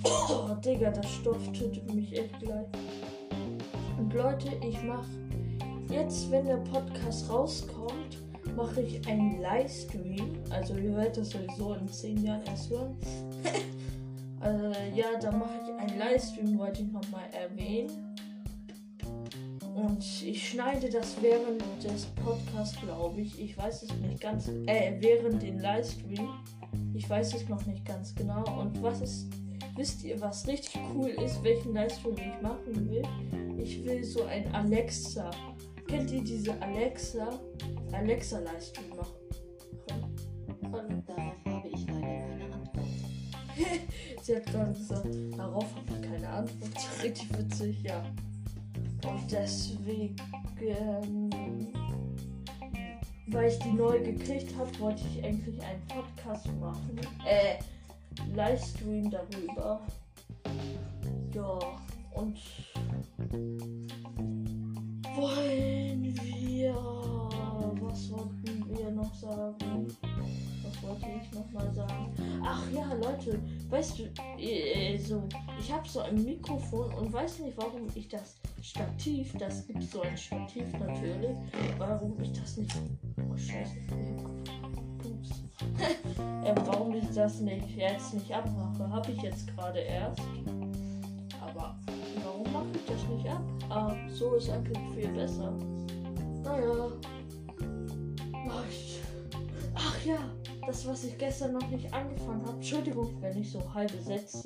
oh, 0.04 0.54
Digga, 0.64 0.90
das 0.90 1.11
Stoff 1.11 1.52
tötet 1.52 1.93
mich 1.95 2.12
echt 2.19 2.40
gleich. 2.40 2.66
Und 3.99 4.12
Leute, 4.12 4.52
ich 4.66 4.83
mach 4.83 5.07
jetzt, 5.90 6.31
wenn 6.31 6.47
der 6.47 6.57
Podcast 6.57 7.31
rauskommt, 7.31 8.19
mache 8.57 8.83
ich 8.83 9.07
einen 9.09 9.40
Livestream. 9.40 10.43
Also 10.50 10.76
ihr 10.76 10.95
werdet 10.97 11.19
das 11.19 11.31
sowieso 11.31 11.75
in 11.75 11.88
10 11.88 12.25
Jahren 12.25 12.43
erst 12.47 12.71
hören. 12.71 12.97
also, 14.40 14.64
ja, 14.95 15.19
da 15.21 15.31
mache 15.33 15.61
ich 15.62 15.81
einen 15.81 15.99
Livestream, 15.99 16.59
wollte 16.59 16.83
ich 16.83 16.93
nochmal 16.93 17.25
erwähnen. 17.33 18.03
Und 19.75 20.23
ich 20.23 20.50
schneide 20.50 20.88
das 20.88 21.16
während 21.21 21.62
des 21.83 22.07
Podcasts, 22.25 22.81
glaube 22.81 23.21
ich. 23.21 23.40
Ich 23.40 23.59
weiß 23.59 23.83
es 23.83 23.93
nicht 23.97 24.21
ganz. 24.21 24.49
Äh, 24.66 24.97
während 25.00 25.43
den 25.43 25.59
Livestream. 25.59 26.28
Ich 26.95 27.11
weiß 27.11 27.35
es 27.35 27.49
noch 27.49 27.64
nicht 27.66 27.85
ganz 27.85 28.14
genau. 28.14 28.45
Und 28.61 28.81
was 28.83 29.00
ist. 29.00 29.26
Wisst 29.76 30.04
ihr, 30.04 30.21
was 30.21 30.47
richtig 30.47 30.81
cool 30.95 31.09
ist, 31.09 31.43
welchen 31.43 31.75
Livestream 31.75 32.14
ich 32.14 32.43
machen 32.43 32.88
will? 32.88 33.02
Ich 33.59 33.85
will 33.85 34.04
so 34.04 34.23
ein 34.25 34.54
Alexa. 34.54 35.28
Kennt 35.88 36.12
ihr 36.12 36.23
diese 36.23 36.61
Alexa? 36.62 37.40
Alexa 37.90 38.38
Livestream 38.38 38.90
machen. 38.90 39.14
Und 40.62 41.09
darauf 41.09 41.45
habe 41.47 41.69
ich 41.69 41.87
leider 41.88 42.28
keine 42.28 42.54
Antwort. 42.54 42.87
Sie 44.23 44.37
hat 44.37 44.47
gerade 44.47 44.73
gesagt, 44.73 45.09
darauf 45.37 45.66
habe 45.75 45.87
ich 45.97 46.02
keine 46.09 46.28
Antwort. 46.28 46.71
Richtig 47.02 47.37
witzig, 47.37 47.83
ja. 47.83 48.04
Und 49.06 49.30
deswegen, 49.30 50.16
weil 53.28 53.49
ich 53.49 53.58
die 53.58 53.73
neu 53.73 54.00
gekriegt 54.00 54.56
habe, 54.56 54.78
wollte 54.80 55.02
ich 55.12 55.25
eigentlich 55.25 55.62
einen 55.62 55.82
Podcast 55.88 56.46
machen. 56.61 56.99
Äh, 57.26 57.58
Livestream 58.34 59.11
darüber. 59.11 59.80
Ja, 61.34 61.58
und 62.14 62.38
wollen 65.14 66.14
wir. 66.23 66.75
Was 67.80 68.11
wollten 68.11 68.64
wir 68.76 68.90
noch 68.90 69.14
sagen? 69.14 69.87
Was 70.62 70.82
wollte 70.82 71.06
ich 71.23 71.32
noch 71.32 71.52
mal 71.52 71.73
sagen? 71.75 72.12
Ach 72.44 72.62
ja, 72.73 72.92
Leute, 72.94 73.40
weißt 73.68 73.99
du, 73.99 74.04
äh, 74.38 74.96
so, 74.99 75.23
ich 75.61 75.73
habe 75.73 75.88
so 75.88 76.00
ein 76.00 76.25
Mikrofon 76.25 76.92
und 76.94 77.12
weiß 77.12 77.40
nicht, 77.40 77.56
warum 77.56 77.87
ich 77.94 78.08
das 78.08 78.37
Stativ, 78.64 79.33
das 79.38 79.66
gibt 79.66 79.83
so 79.83 80.00
ein 80.00 80.16
Stativ 80.16 80.73
natürlich. 80.78 81.37
Warum 81.76 82.18
ich 82.18 82.33
das 82.33 82.56
nicht. 82.56 82.75
Oh 83.18 83.37
Scheiße. 83.37 83.76
äh, 86.44 86.54
warum 86.64 86.94
ich 86.94 87.06
das 87.14 87.40
nicht 87.40 87.76
jetzt 87.76 88.14
nicht 88.14 88.33
abmache, 88.33 88.90
habe 88.90 89.12
ich 89.12 89.21
jetzt 89.21 89.47
gerade 89.49 89.80
erst. 89.80 90.23
Aber 91.42 91.78
warum 92.25 92.50
mache 92.54 92.68
ich 92.75 92.87
das 92.87 93.06
nicht 93.06 93.28
ab? 93.28 93.42
Ah, 93.68 93.94
so 94.09 94.37
ist 94.37 94.49
eigentlich 94.49 94.78
viel 94.94 95.09
besser. 95.09 95.52
Naja. 96.42 96.90
Ach 99.75 100.04
ja, 100.06 100.21
das, 100.66 100.87
was 100.87 101.04
ich 101.04 101.18
gestern 101.18 101.52
noch 101.52 101.68
nicht 101.68 101.92
angefangen 101.92 102.47
habe. 102.47 102.56
Entschuldigung, 102.56 103.14
wenn 103.21 103.38
ich 103.38 103.50
so 103.50 103.62
halbe 103.75 104.00
Sätze 104.00 104.42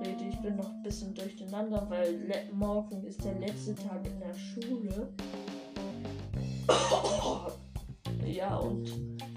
rede. 0.00 0.24
Ich 0.28 0.40
bin 0.40 0.56
noch 0.56 0.70
ein 0.70 0.82
bisschen 0.82 1.14
durcheinander, 1.14 1.86
weil 1.88 2.18
morgen 2.52 3.04
ist 3.04 3.24
der 3.24 3.38
letzte 3.38 3.74
Tag 3.74 4.06
in 4.06 4.18
der 4.20 4.34
Schule. 4.34 5.08
ja, 8.26 8.56
und 8.56 8.90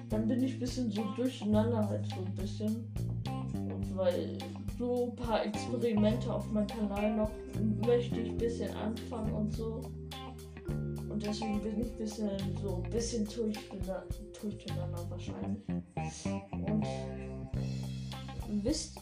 dann 0.09 0.27
bin 0.27 0.43
ich 0.43 0.53
ein 0.53 0.59
bisschen 0.59 0.91
so 0.91 1.03
durcheinander 1.15 1.87
halt 1.87 2.05
so 2.07 2.15
ein 2.25 2.35
bisschen. 2.35 2.91
Und 3.53 3.97
weil 3.97 4.37
so 4.77 5.11
ein 5.11 5.15
paar 5.15 5.45
Experimente 5.45 6.33
auf 6.33 6.49
meinem 6.51 6.67
Kanal 6.67 7.15
noch 7.15 7.31
möchte 7.85 8.19
ich 8.19 8.29
ein 8.29 8.37
bisschen 8.37 8.73
anfangen 8.75 9.33
und 9.33 9.53
so. 9.53 9.81
Und 11.09 11.25
deswegen 11.25 11.61
bin 11.61 11.81
ich 11.81 11.91
bisschen 11.97 12.29
so 12.61 12.81
ein 12.83 12.89
bisschen 12.89 13.25
durcheinander, 13.25 14.05
durcheinander 14.41 15.05
wahrscheinlich. 15.09 15.63
Und 18.47 18.63
wisst. 18.63 18.97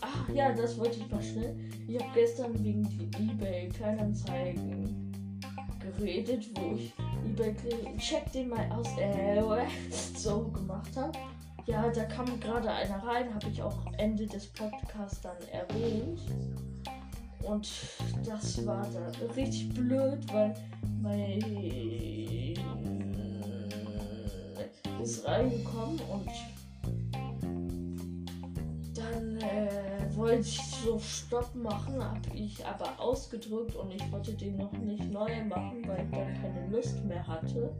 Ach 0.00 0.28
ja, 0.32 0.52
das 0.52 0.78
wollte 0.78 0.98
ich 0.98 1.10
mal 1.10 1.22
schnell. 1.22 1.56
Ich 1.86 2.00
habe 2.00 2.10
gestern 2.14 2.64
wegen 2.64 2.82
die 2.82 3.10
eBay 3.18 3.68
Kleinanzeigen 3.68 5.40
geredet, 5.80 6.48
wo 6.54 6.76
ich 6.76 6.92
eBay 7.24 7.54
check 7.98 8.30
den 8.32 8.48
mal 8.48 8.70
aus 8.72 8.88
äh, 8.98 9.40
so 10.16 10.48
gemacht 10.48 10.96
habe. 10.96 11.18
Ja, 11.66 11.88
da 11.88 12.04
kam 12.04 12.38
gerade 12.40 12.70
einer 12.70 13.02
rein, 13.02 13.34
habe 13.34 13.48
ich 13.50 13.62
auch 13.62 13.78
Ende 13.96 14.26
des 14.26 14.46
Podcasts 14.48 15.20
dann 15.22 15.36
erwähnt. 15.50 16.20
Und 17.42 17.68
das 18.24 18.64
war 18.66 18.86
da 18.92 19.26
richtig 19.34 19.72
blöd, 19.74 20.18
weil 20.32 20.54
mein 21.02 21.40
ist 25.04 25.26
reingekommen 25.26 26.00
und 26.10 26.30
äh, 29.44 30.16
wollte 30.16 30.40
ich 30.40 30.60
so 30.60 30.98
Stopp 30.98 31.54
machen, 31.54 32.02
habe 32.02 32.30
ich 32.34 32.64
aber 32.64 32.98
ausgedrückt 32.98 33.76
und 33.76 33.92
ich 33.92 34.12
wollte 34.12 34.32
den 34.32 34.56
noch 34.56 34.72
nicht 34.72 35.10
neu 35.10 35.44
machen, 35.44 35.86
weil 35.86 36.04
ich 36.04 36.10
dann 36.10 36.34
keine 36.34 36.68
Lust 36.70 37.04
mehr 37.04 37.26
hatte. 37.26 37.74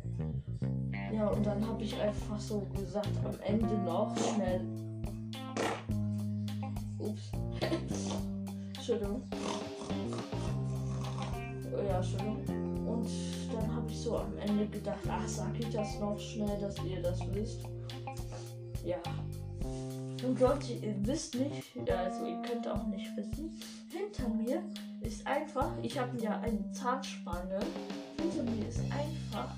Ja, 1.13 1.29
und 1.29 1.45
dann 1.47 1.67
habe 1.67 1.83
ich 1.83 1.99
einfach 2.01 2.39
so 2.39 2.61
gesagt, 2.75 3.09
am 3.25 3.39
Ende 3.45 3.79
noch 3.79 4.15
schnell. 4.17 4.61
Ups. 6.99 7.31
Entschuldigung. 8.77 9.23
Ja, 11.87 11.97
Entschuldigung. 11.97 12.87
Und 12.87 13.09
dann 13.53 13.77
habe 13.77 13.91
ich 13.91 13.99
so 13.99 14.19
am 14.19 14.37
Ende 14.39 14.67
gedacht, 14.67 15.01
ach, 15.09 15.27
sag 15.27 15.59
ich 15.59 15.71
das 15.71 15.99
noch 16.01 16.19
schnell, 16.19 16.61
dass 16.61 16.77
ihr 16.85 17.01
das 17.03 17.21
wisst. 17.33 17.63
Ja. 18.85 18.99
Und 20.27 20.41
Leute, 20.41 20.73
ihr 20.73 20.95
wisst 21.07 21.35
nicht, 21.35 21.91
also 21.91 22.27
ihr 22.27 22.41
könnt 22.43 22.67
auch 22.67 22.87
nicht 22.87 23.15
wissen, 23.17 23.61
hinter 23.91 24.29
mir 24.29 24.63
ist 25.03 25.27
einfach, 25.27 25.71
ich 25.83 25.99
habe 25.99 26.17
ja 26.19 26.41
eine 26.41 26.73
Zahnspange, 26.73 27.61
hinter 28.21 28.51
mir 28.51 28.67
ist 28.67 28.81
einfach 28.81 29.55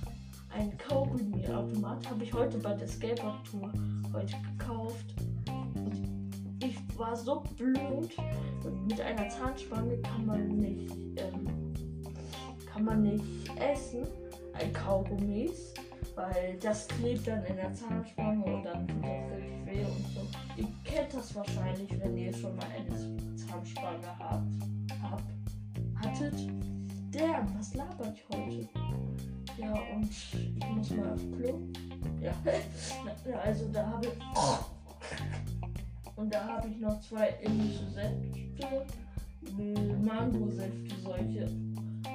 ein 0.56 0.76
Kaugummi-Automat. 0.78 2.10
Habe 2.10 2.24
ich 2.24 2.32
heute 2.32 2.58
bei 2.58 2.74
der 2.74 2.88
Skateboard-Tour 2.88 3.72
heute 4.12 4.34
gekauft. 4.58 5.14
Und 5.74 6.56
ich 6.60 6.76
war 6.98 7.14
so 7.14 7.44
blöd. 7.56 8.16
Mit 8.88 9.00
einer 9.00 9.28
Zahnspange 9.28 9.98
kann 9.98 10.26
man 10.26 10.48
nicht, 10.48 10.92
ähm, 11.16 11.74
kann 12.72 12.84
man 12.84 13.02
nicht 13.02 13.24
essen. 13.60 14.06
Ein 14.54 14.72
Kaugummis. 14.72 15.74
Weil 16.16 16.58
das 16.60 16.88
klebt 16.88 17.28
dann 17.28 17.44
in 17.44 17.56
der 17.56 17.72
Zahnspange 17.72 18.44
und 18.44 18.64
dann 18.64 18.88
tut 18.88 19.04
das 19.04 19.30
richtig 19.36 19.66
weh 19.66 19.84
und 19.84 20.06
so. 20.12 20.26
Ihr 20.56 20.68
kennt 20.82 21.14
das 21.14 21.34
wahrscheinlich, 21.36 21.90
wenn 22.00 22.16
ihr 22.16 22.34
schon 22.34 22.56
mal 22.56 22.66
eine 22.74 23.36
Zahnspange 23.36 24.18
habt. 24.18 24.42
habt 25.00 25.36
hattet. 26.06 26.34
Der, 27.12 27.46
was 27.56 27.74
laber 27.74 28.12
ich 28.12 28.24
heute? 28.36 28.68
Ja, 29.58 29.72
und 29.94 30.10
ich 30.10 30.66
muss 30.74 30.90
mal 30.90 31.12
auf 31.12 31.20
Klo. 31.36 31.60
Ja, 32.20 32.32
also 33.44 33.68
da 33.72 33.86
habe 33.86 34.06
ich. 34.06 34.12
Und 36.16 36.32
da 36.32 36.46
habe 36.46 36.68
ich 36.68 36.78
noch 36.78 36.98
zwei 37.02 37.28
indische 37.42 37.90
Säfte. 37.90 38.86
Mango-Säfte, 40.02 40.96
solche. 41.02 41.46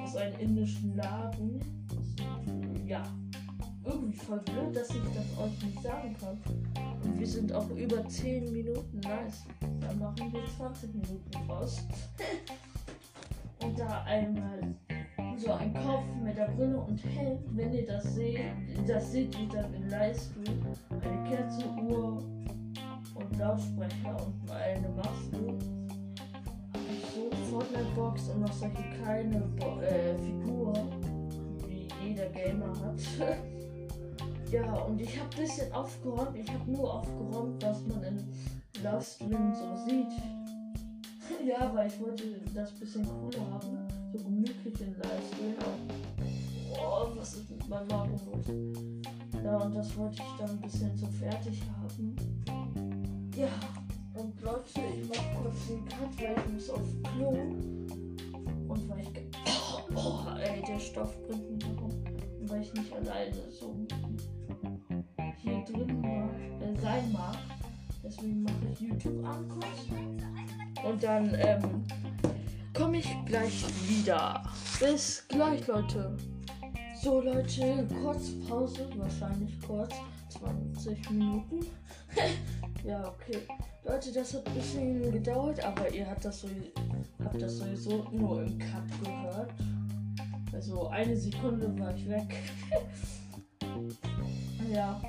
Aus 0.02 0.16
einem 0.16 0.40
indischen 0.40 0.96
Laden. 0.96 1.60
Ja. 2.84 3.04
Irgendwie 3.84 4.16
voll 4.16 4.40
blöd, 4.40 4.76
dass 4.76 4.90
ich 4.90 5.02
das 5.14 5.38
euch 5.38 5.64
nicht 5.64 5.82
sagen 5.82 6.16
kann. 6.20 6.38
Und 7.02 7.18
wir 7.18 7.26
sind 7.26 7.52
auch 7.52 7.68
über 7.70 8.06
10 8.06 8.52
Minuten. 8.52 9.00
Nice. 9.00 9.44
Dann 9.80 9.98
machen 9.98 10.32
wir 10.32 10.42
20 10.56 10.94
Minuten 10.94 11.50
raus. 11.50 11.80
Und 13.62 13.78
da 13.78 14.02
einmal 14.02 14.74
so 15.36 15.52
ein 15.52 15.72
Kopf 15.74 16.04
mit 16.22 16.36
der 16.36 16.48
Brille 16.48 16.78
und 16.78 17.02
Helm. 17.04 17.38
Wenn 17.52 17.72
ihr 17.72 17.86
das 17.86 18.14
seht, 18.14 18.40
das 18.86 19.12
seht 19.12 19.36
ihr 19.38 19.48
dann 19.48 19.72
im 19.74 19.88
Livestream. 19.88 20.60
Eine 20.90 21.28
Kerze, 21.28 21.64
Uhr 21.88 22.22
und 23.14 23.38
Lautsprecher 23.38 24.16
und 24.24 24.50
eine 24.50 24.88
Maske. 24.88 25.58
So 27.14 27.30
Fortnite-Box 27.50 28.28
und 28.30 28.40
noch 28.40 28.52
solche 28.52 28.82
kleine 29.02 29.40
Bo 29.58 29.80
äh, 29.80 30.16
Figur, 30.18 30.72
wie 31.66 31.88
jeder 32.04 32.28
Gamer 32.30 32.72
hat. 32.80 33.00
ja, 34.52 34.74
und 34.82 35.00
ich 35.00 35.18
habe 35.18 35.30
ein 35.34 35.42
bisschen 35.42 35.72
aufgeräumt. 35.72 36.36
Ich 36.36 36.48
habe 36.52 36.70
nur 36.70 36.94
aufgeräumt, 36.94 37.62
was 37.62 37.86
man 37.86 38.02
im 38.04 38.18
Livestream 38.82 39.54
so 39.54 39.76
sieht. 39.84 40.12
ja, 41.46 41.74
weil 41.74 41.88
ich 41.88 42.00
wollte 42.00 42.24
das 42.54 42.70
bisschen 42.72 43.06
cooler 43.06 43.50
haben 43.50 43.78
so 44.12 44.18
gemütlich 44.24 44.80
in 44.80 44.94
Livestream. 44.94 45.54
Oh, 46.72 47.06
was 47.16 47.34
ist 47.34 47.50
mit 47.50 47.68
meinem 47.68 47.88
Magen 47.88 48.20
los? 48.26 49.42
Ja, 49.42 49.56
und 49.56 49.74
das 49.74 49.96
wollte 49.96 50.22
ich 50.22 50.38
dann 50.38 50.50
ein 50.50 50.60
bisschen 50.60 50.96
so 50.96 51.06
fertig 51.06 51.62
haben. 51.80 52.14
Ja, 53.34 53.48
und 54.14 54.40
Leute, 54.42 54.80
ich 54.94 55.08
mach 55.08 55.42
kurz 55.42 55.66
den 55.68 55.84
Cut, 55.86 56.20
weil 56.20 56.36
ich 56.36 56.52
muss 56.52 56.70
auf 56.70 56.80
Klo. 57.14 57.30
Und 58.68 58.88
weil 58.88 59.00
ich. 59.00 59.08
Oh, 59.94 60.24
ey, 60.38 60.62
der 60.66 60.80
Stoff 60.80 61.14
bringt 61.26 61.50
mich 61.50 61.66
herum. 61.66 61.90
Und 62.40 62.50
weil 62.50 62.62
ich 62.62 62.72
nicht 62.72 62.90
alleine 62.94 63.50
so 63.50 63.76
drin 65.72 66.04
äh, 66.04 66.80
sein 66.80 67.12
mag. 67.12 67.38
Deswegen 68.04 68.42
mache 68.42 68.54
ich 68.72 68.80
YouTube 68.80 69.24
an 69.24 69.48
kurz. 69.48 70.84
Und 70.84 71.02
dann, 71.02 71.34
ähm, 71.38 71.84
komme 72.74 72.98
ich 72.98 73.08
gleich 73.26 73.64
wieder. 73.88 74.42
Bis 74.80 75.24
gleich, 75.28 75.66
Leute. 75.66 76.16
So, 77.00 77.20
Leute, 77.20 77.86
kurz 78.02 78.32
Pause, 78.48 78.88
wahrscheinlich 78.96 79.60
kurz, 79.60 79.94
20 80.30 81.10
Minuten. 81.10 81.66
ja, 82.84 83.08
okay. 83.08 83.38
Leute, 83.84 84.12
das 84.12 84.34
hat 84.34 84.46
ein 84.46 84.54
bisschen 84.54 85.12
gedauert, 85.12 85.64
aber 85.64 85.92
ihr 85.92 86.08
habt 86.08 86.24
das, 86.24 86.40
so, 86.40 86.48
habt 87.24 87.40
das 87.40 87.58
sowieso 87.58 88.04
nur 88.12 88.42
im 88.42 88.58
Cut 88.58 89.04
gehört. 89.04 89.52
Also 90.52 90.88
eine 90.88 91.16
Sekunde 91.16 91.76
war 91.78 91.94
ich 91.94 92.08
weg. 92.08 92.36
ja, 94.72 95.00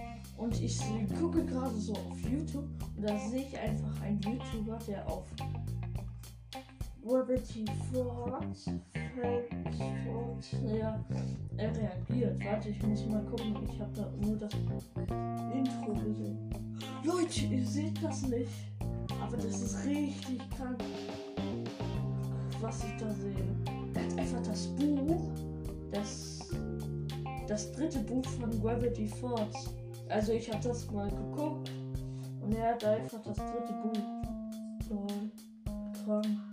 und 0.44 0.62
ich 0.62 0.80
gucke 1.20 1.46
gerade 1.46 1.76
so 1.78 1.94
auf 1.94 2.22
YouTube 2.30 2.68
und 2.98 3.04
da 3.04 3.18
sehe 3.30 3.44
ich 3.44 3.58
einfach 3.58 4.02
einen 4.02 4.20
YouTuber, 4.22 4.80
der 4.88 5.08
auf 5.10 5.26
Gravity 7.06 7.66
Force 7.92 8.70
ja, 10.76 11.00
er 11.58 11.76
reagiert. 11.76 12.44
Warte, 12.44 12.70
ich 12.70 12.82
muss 12.84 13.06
mal 13.06 13.24
gucken. 13.26 13.56
Ich 13.72 13.80
habe 13.80 13.92
da 13.96 14.12
nur 14.22 14.38
das 14.38 14.54
Intro 15.54 15.94
gesehen. 15.94 16.50
Leute, 17.04 17.46
ihr 17.46 17.66
seht 17.66 18.04
das 18.04 18.24
nicht. 18.28 18.50
Aber 19.22 19.38
das 19.38 19.62
ist 19.62 19.86
richtig 19.86 20.40
krank, 20.58 20.84
was 22.62 22.84
ich 22.84 22.98
da 23.00 23.12
sehe. 23.14 23.36
Er 23.94 24.04
hat 24.04 24.20
einfach 24.20 24.42
das 24.42 24.68
Buch, 24.68 25.32
das, 25.92 26.50
das 27.48 27.72
dritte 27.74 28.00
Buch 28.00 28.26
von 28.26 28.62
Gravity 28.62 29.08
Force. 29.08 29.70
Also 30.14 30.32
ich 30.32 30.48
habe 30.48 30.64
das 30.64 30.92
mal 30.92 31.10
geguckt 31.10 31.72
und 32.42 32.56
er 32.56 32.76
hat 32.76 32.84
einfach 32.84 33.20
das 33.24 33.36
dritte 33.36 33.74
Buch. 33.82 34.92
Lol. 34.92 35.32
Krank. 36.06 36.53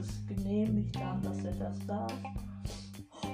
Ist 0.00 0.26
genehmigt 0.26 0.96
dann, 0.96 1.22
dass 1.22 1.44
er 1.44 1.52
das 1.52 1.86
darf. 1.86 2.12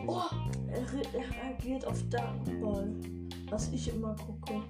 Oh, 0.07 0.23
er, 0.69 0.81
er 0.81 1.51
reagiert 1.51 1.87
auf 1.87 2.03
Dragon 2.09 2.61
Ball, 2.61 2.95
was 3.51 3.71
ich 3.73 3.95
immer 3.95 4.15
gucke. 4.17 4.63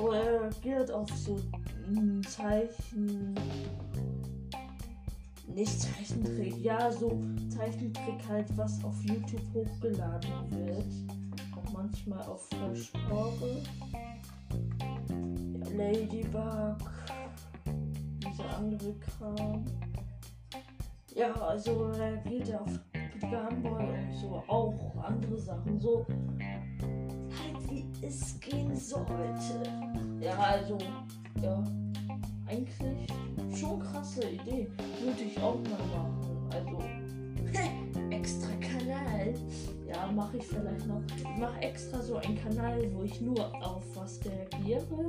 Oh, 0.00 0.10
er 0.10 0.42
reagiert 0.42 0.90
auf 0.90 1.10
so 1.10 1.40
ein 1.86 2.22
Zeichen. 2.22 3.34
Nicht 5.54 5.80
Zeichentrick, 5.80 6.62
ja, 6.62 6.90
so 6.90 7.20
Zeichentrick 7.48 8.28
halt, 8.28 8.56
was 8.56 8.84
auf 8.84 8.94
YouTube 9.02 9.42
hochgeladen 9.54 10.30
wird. 10.50 10.84
Oh 11.56 11.72
Mann, 11.72 11.90
mal 12.06 12.22
auf. 12.22 12.48
Ja, 12.52 12.68
Ladybug. 15.76 16.76
Dieser 18.20 18.56
andere 18.56 18.94
Kram. 19.00 19.64
Ja, 21.18 21.32
also 21.32 21.86
reagiert 21.86 22.48
er 22.48 22.62
auf 22.62 22.78
Gameboy 23.20 23.88
und 23.88 24.14
so 24.20 24.40
auch 24.46 24.94
andere 25.02 25.36
Sachen. 25.36 25.80
So 25.80 26.06
halt 26.08 27.68
wie 27.68 27.84
es 28.06 28.38
gehen 28.38 28.76
sollte. 28.76 29.64
Ja, 30.20 30.38
also, 30.38 30.78
ja. 31.42 31.64
Eigentlich 32.46 33.08
schon 33.58 33.80
krasse 33.80 34.28
Idee. 34.28 34.68
Würde 35.00 35.24
ich 35.26 35.36
auch 35.38 35.56
mal 35.56 35.86
machen. 35.92 36.50
Also, 36.52 36.78
extra 38.10 38.52
Kanal. 38.60 39.34
Ja, 39.88 40.06
mache 40.12 40.36
ich 40.36 40.46
vielleicht 40.46 40.86
noch. 40.86 41.02
Ich 41.16 41.36
mache 41.36 41.60
extra 41.60 42.00
so 42.00 42.16
einen 42.18 42.38
Kanal, 42.40 42.88
wo 42.94 43.02
ich 43.02 43.20
nur 43.20 43.44
auf 43.66 43.84
was 43.96 44.20
reagiere, 44.24 45.06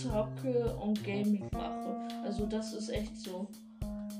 zocke 0.00 0.76
und 0.76 1.02
Gaming 1.02 1.48
mache. 1.52 2.08
Also, 2.24 2.46
das 2.46 2.72
ist 2.72 2.88
echt 2.90 3.16
so. 3.16 3.48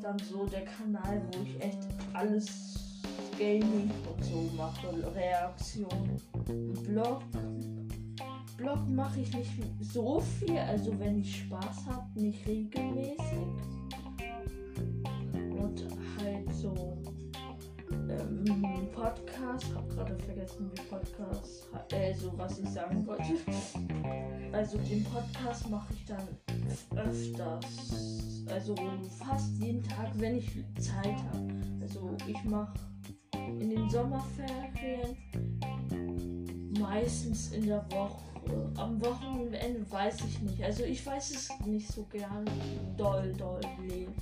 Dann 0.04 0.18
so 0.18 0.44
der 0.44 0.66
Kanal, 0.66 1.22
wo 1.32 1.42
ich 1.44 1.58
echt 1.62 1.78
alles 2.12 2.74
Gaming 3.38 3.90
und 4.06 4.22
so 4.22 4.50
mache. 4.54 4.88
Reaktion. 5.14 6.20
Blog 6.86 7.22
Blog 8.58 8.86
mache 8.90 9.20
ich 9.20 9.34
nicht 9.34 9.50
so 9.80 10.20
viel, 10.20 10.58
also 10.58 10.98
wenn 11.00 11.20
ich 11.20 11.38
Spaß 11.38 11.86
habe, 11.86 12.20
nicht 12.20 12.46
regelmäßig. 12.46 13.16
Und 15.32 15.86
halt 16.20 16.52
so 16.52 16.98
ähm, 18.08 18.88
Podcast, 18.92 19.74
hab 19.74 19.88
gerade 19.90 20.16
vergessen, 20.16 20.70
wie 20.72 20.82
Podcast, 20.82 21.68
äh, 21.92 22.14
so 22.14 22.32
was 22.36 22.58
ich 22.58 22.68
sagen 22.68 23.06
wollte. 23.06 23.34
Also 24.52 24.78
den 24.78 25.04
Podcast 25.04 25.68
mache 25.68 25.92
ich 25.94 26.04
dann 26.04 26.28
öfters, 26.96 28.44
also 28.48 28.74
fast 29.18 29.56
jeden 29.58 29.82
Tag, 29.82 30.10
wenn 30.14 30.36
ich 30.36 30.50
Zeit 30.78 31.16
habe. 31.32 31.54
Also 31.80 32.16
ich 32.26 32.42
mache 32.44 32.78
in 33.60 33.70
den 33.70 33.90
Sommerferien 33.90 35.16
meistens 36.78 37.52
in 37.52 37.66
der 37.66 37.84
Woche 37.90 38.34
am 38.76 39.00
Wochenende 39.00 39.90
weiß 39.90 40.16
ich 40.28 40.40
nicht. 40.40 40.62
Also 40.62 40.84
ich 40.84 41.04
weiß 41.04 41.30
es 41.30 41.48
nicht 41.66 41.88
so 41.88 42.04
gern. 42.04 42.44
Doll, 42.96 43.32
doll 43.32 43.60
leben. 43.88 44.14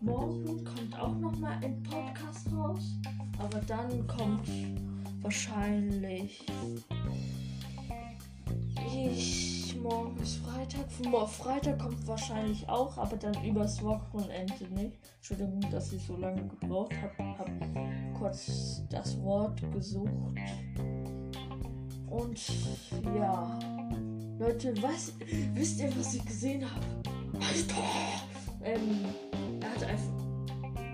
Morgen 0.00 0.64
kommt 0.64 0.98
auch 0.98 1.16
noch 1.16 1.38
mal 1.38 1.58
ein 1.62 1.82
Podcast 1.82 2.46
raus, 2.52 2.96
aber 3.38 3.60
dann 3.66 4.06
kommt 4.06 4.48
wahrscheinlich 5.22 6.44
ich 8.92 9.76
morgen 9.80 10.16
ist 10.20 10.36
Freitag. 10.36 10.90
Freitag 11.28 11.78
kommt 11.78 12.06
wahrscheinlich 12.06 12.68
auch, 12.68 12.96
aber 12.98 13.16
dann 13.16 13.34
übers 13.44 13.82
Wochenende 13.82 14.64
nicht. 14.74 14.98
Entschuldigung, 15.16 15.60
dass 15.70 15.92
ich 15.92 16.02
so 16.04 16.16
lange 16.16 16.46
gebraucht 16.48 16.94
habe. 17.00 17.38
Hab 17.38 17.50
kurz 18.18 18.82
das 18.90 19.20
Wort 19.22 19.60
gesucht. 19.72 20.38
Und 22.08 22.40
ja, 23.16 23.58
Leute, 24.38 24.74
was 24.82 25.12
wisst 25.54 25.80
ihr, 25.80 25.96
was 25.96 26.14
ich 26.14 26.24
gesehen 26.24 26.64
habe? 26.64 26.86
Alter! 27.34 27.82
Ähm, 28.62 29.29
er 29.60 29.70
hat 29.70 29.84
einfach 29.84 30.12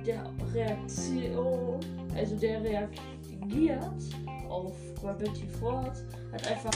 der 0.05 0.31
Reaktion, 0.55 1.81
also 2.15 2.37
der 2.37 2.63
reagiert 2.63 4.03
auf 4.49 4.75
Gravity 5.01 5.49
Falls, 5.61 6.05
hat 6.33 6.47
einfach 6.47 6.71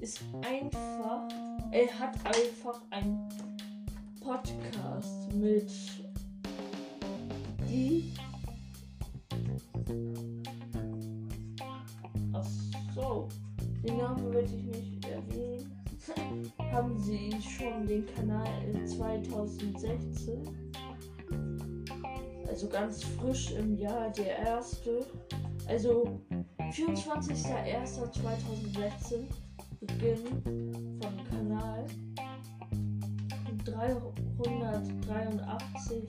ist 0.00 0.22
einfach, 0.42 1.28
er 1.70 1.98
hat 1.98 2.16
einfach 2.24 2.80
ein 2.90 3.28
Podcast 4.20 5.32
mit 5.34 5.70
die 7.68 8.12
Den 13.82 13.96
Namen 13.96 14.32
würde 14.32 14.44
ich 14.44 14.64
nicht 14.64 15.04
erwähnen. 15.06 15.79
Haben 16.72 16.98
sie 16.98 17.30
schon 17.40 17.86
den 17.86 18.04
Kanal 18.06 18.48
in 18.64 18.84
2016. 18.86 20.72
Also 22.48 22.68
ganz 22.68 23.04
frisch 23.04 23.52
im 23.52 23.76
Jahr, 23.76 24.10
der 24.10 24.38
erste. 24.38 25.06
Also 25.68 26.20
24.01.2016 26.58 29.28
Beginn 29.80 30.24
vom 31.00 31.24
Kanal. 31.28 31.86
383 33.64 36.08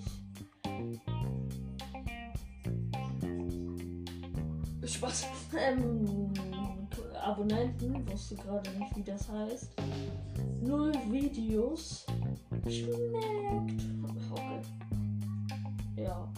Spaß. 5.01 5.25
Ähm, 5.57 6.31
Abonnenten, 7.21 8.07
wusste 8.11 8.35
gerade 8.35 8.69
nicht, 8.71 8.95
wie 8.95 9.03
das 9.03 9.29
heißt. 9.29 9.69
Null 10.61 10.91
Videos. 11.09 12.05
Schmeckt. 12.67 13.83
Okay. 14.31 14.61
Ja. 15.97 16.31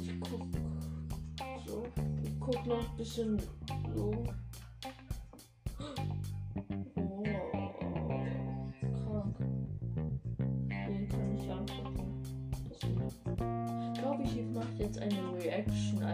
Ich 0.00 0.20
guck 0.20 0.42
so. 1.66 1.84
Ich 2.22 2.40
guck 2.40 2.66
noch 2.66 2.90
ein 2.90 2.96
bisschen 2.96 3.42
so. 3.94 4.24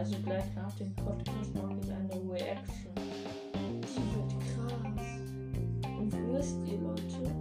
Also 0.07 0.19
gleich 0.21 0.55
nach 0.55 0.73
dem 0.77 0.95
Podcast 0.95 1.53
mache 1.53 1.75
ich 1.83 1.91
eine 1.91 2.31
Reaction. 2.31 2.93
Die 3.83 4.15
wird 4.15 4.31
krass. 4.55 5.05
Und 5.99 6.33
wisst 6.33 6.55
ihr, 6.65 6.79
Leute, 6.79 7.35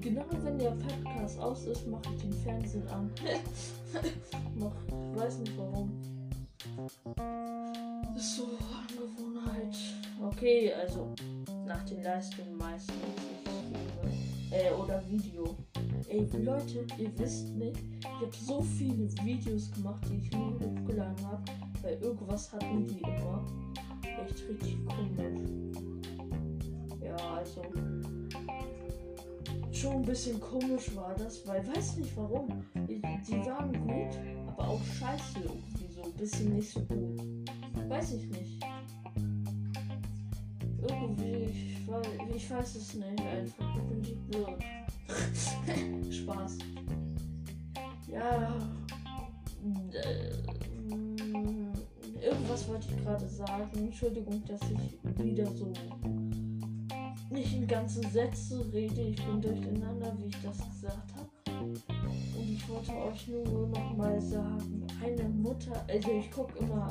genau 0.00 0.24
wenn 0.42 0.58
der 0.58 0.72
Podcast 0.72 1.38
aus 1.38 1.66
ist, 1.66 1.86
mache 1.86 2.02
ich 2.12 2.22
den 2.22 2.32
Fernsehen 2.32 2.88
an. 2.88 3.08
Ich 3.92 5.16
weiß 5.16 5.38
nicht 5.38 5.56
warum. 5.56 5.92
Das 8.14 8.16
ist 8.16 8.36
so 8.36 8.48
Angewohnheit. 8.76 9.76
Okay, 10.20 10.72
also 10.72 11.14
nach 11.66 11.84
den 11.84 12.02
Leistungen 12.02 12.56
meistens. 12.56 12.96
Äh, 14.50 14.72
oder 14.72 15.00
Video. 15.08 15.56
Ey, 16.08 16.26
Leute, 16.42 16.86
ihr 16.98 17.18
wisst 17.18 17.54
nicht, 17.54 17.78
ich 17.98 18.06
habe 18.06 18.32
so 18.32 18.62
viele 18.62 19.08
Videos 19.24 19.70
gemacht, 19.72 20.02
die 20.08 20.16
ich 20.16 20.30
nie 20.32 20.54
hochgeladen 20.54 21.26
habe, 21.26 21.44
weil 21.82 21.94
irgendwas 22.00 22.52
hatten 22.52 22.86
die 22.86 23.00
immer. 23.00 23.44
Echt 24.02 24.48
richtig 24.48 24.78
komisch. 24.86 25.40
Ja, 27.02 27.16
also. 27.36 27.62
Schon 29.72 29.94
ein 29.94 30.02
bisschen 30.02 30.40
komisch 30.40 30.94
war 30.94 31.14
das, 31.14 31.46
weil 31.46 31.66
weiß 31.66 31.96
nicht 31.98 32.16
warum. 32.16 32.62
Die, 32.74 33.02
waren 33.02 33.72
gut, 33.72 34.18
aber 34.48 34.68
auch 34.68 34.84
scheiße 34.84 35.40
irgendwie 35.42 35.94
so. 35.94 36.02
Ein 36.02 36.12
bisschen 36.12 36.56
nicht 36.56 36.70
so 36.70 36.80
gut. 36.80 37.20
Weiß 37.88 38.12
ich 38.14 38.26
nicht. 38.28 38.60
Irgendwie, 40.88 41.32
ich, 41.44 41.88
weiß, 41.88 42.06
ich 42.34 42.50
weiß 42.50 42.74
es 42.74 42.94
nicht 42.94 43.20
einfach. 43.20 43.76
Ich 43.76 43.82
bin 43.82 44.00
nicht 44.00 44.30
blöd. 44.30 44.79
Spaß. 46.10 46.58
Ja. 48.08 48.58
Irgendwas 52.22 52.68
wollte 52.68 52.86
ich 52.90 53.04
gerade 53.04 53.28
sagen. 53.28 53.70
Entschuldigung, 53.74 54.42
dass 54.46 54.60
ich 54.70 55.24
wieder 55.24 55.46
so 55.46 55.72
nicht 57.30 57.54
in 57.54 57.66
ganzen 57.66 58.02
Sätze 58.10 58.64
rede. 58.72 59.02
Ich 59.02 59.24
bin 59.24 59.40
durcheinander, 59.40 60.12
wie 60.18 60.26
ich 60.26 60.42
das 60.42 60.58
gesagt 60.58 61.12
habe. 61.14 61.30
Und 61.60 62.50
ich 62.50 62.68
wollte 62.68 62.92
euch 62.92 63.28
nur 63.28 63.68
noch 63.68 63.96
mal 63.96 64.20
sagen, 64.20 64.86
eine 65.02 65.28
Mutter, 65.28 65.84
also 65.88 66.10
ich 66.18 66.30
gucke 66.30 66.58
immer 66.58 66.88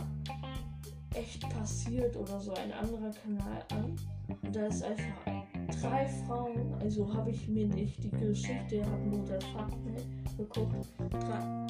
echt 1.14 1.42
passiert 1.50 2.16
oder 2.16 2.40
so 2.40 2.54
ein 2.54 2.72
anderer 2.72 3.12
Kanal 3.12 3.64
an. 3.72 3.96
Und 4.28 4.56
da 4.56 4.68
ist 4.68 4.84
einfach 4.84 5.29
drei 5.70 6.08
Frauen, 6.08 6.74
also 6.80 7.14
habe 7.14 7.32
ich 7.32 7.48
mir 7.48 7.68
nicht 7.68 8.04
die 8.04 8.12
Geschichte, 8.12 8.84
habe 8.86 9.06
nur 9.10 9.26
das 9.26 9.44
Fakten 9.46 9.96
geguckt. 10.38 10.76
Drei, 11.12 11.68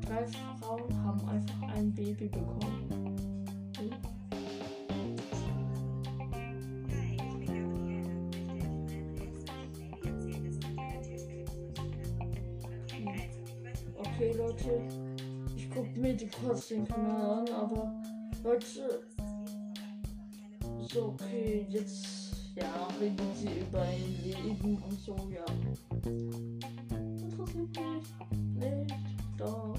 drei 0.00 0.26
Frauen 0.60 1.04
haben 1.04 1.28
einfach 1.28 1.74
ein 1.74 1.92
Baby 1.92 2.28
bekommen. 2.28 3.16
Okay, 13.96 14.32
Leute. 14.32 14.82
Ich 15.56 15.70
guck 15.70 15.96
mir 15.96 16.14
die 16.14 16.28
kurz 16.28 16.68
den 16.68 16.84
Kanal 16.86 17.38
an, 17.38 17.48
aber 17.54 17.92
Leute. 18.42 19.00
So, 20.92 21.08
okay, 21.08 21.66
jetzt. 21.68 22.17
Ja, 22.58 22.88
reden 23.00 23.34
sie 23.34 23.60
über 23.60 23.82
ein 23.82 24.16
Leben 24.24 24.82
und 24.82 25.00
so, 25.00 25.16
ja. 25.32 25.44
Interessiert 26.90 27.68
mich 27.76 28.64
nicht. 28.64 28.94
Doch, 29.36 29.76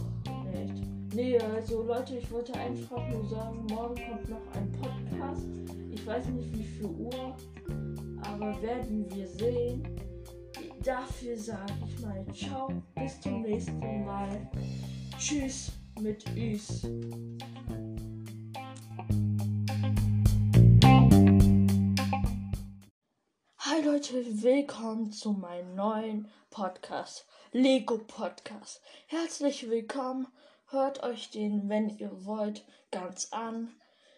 nicht. 0.54 0.84
Nee, 1.14 1.38
also 1.40 1.84
Leute, 1.84 2.18
ich 2.18 2.32
wollte 2.32 2.54
einfach 2.54 3.06
nur 3.10 3.28
sagen, 3.28 3.66
morgen 3.70 3.96
kommt 3.96 4.30
noch 4.30 4.54
ein 4.54 4.72
Podcast. 4.72 5.48
Ich 5.92 6.06
weiß 6.06 6.28
nicht 6.28 6.54
wie 6.54 6.64
viel 6.64 6.86
Uhr, 6.86 7.36
aber 8.22 8.62
werden 8.62 9.06
wir 9.14 9.28
sehen. 9.28 9.84
Dafür 10.84 11.38
sage 11.38 11.74
ich 11.86 12.02
mal 12.02 12.26
ciao, 12.34 12.72
bis 12.96 13.20
zum 13.20 13.42
nächsten 13.42 14.06
Mal. 14.06 14.50
Tschüss 15.18 15.74
mit 16.00 16.24
Üs. 16.38 16.88
Hi 23.80 23.86
Leute, 23.86 24.26
willkommen 24.44 25.10
zu 25.14 25.32
meinem 25.32 25.74
neuen 25.74 26.28
Podcast, 26.50 27.26
Lego 27.54 27.98
Podcast. 27.98 28.82
Herzlich 29.08 29.70
willkommen, 29.70 30.28
hört 30.68 31.02
euch 31.04 31.30
den, 31.30 31.70
wenn 31.70 31.88
ihr 31.98 32.26
wollt, 32.26 32.66
ganz 32.92 33.30
an. 33.32 33.74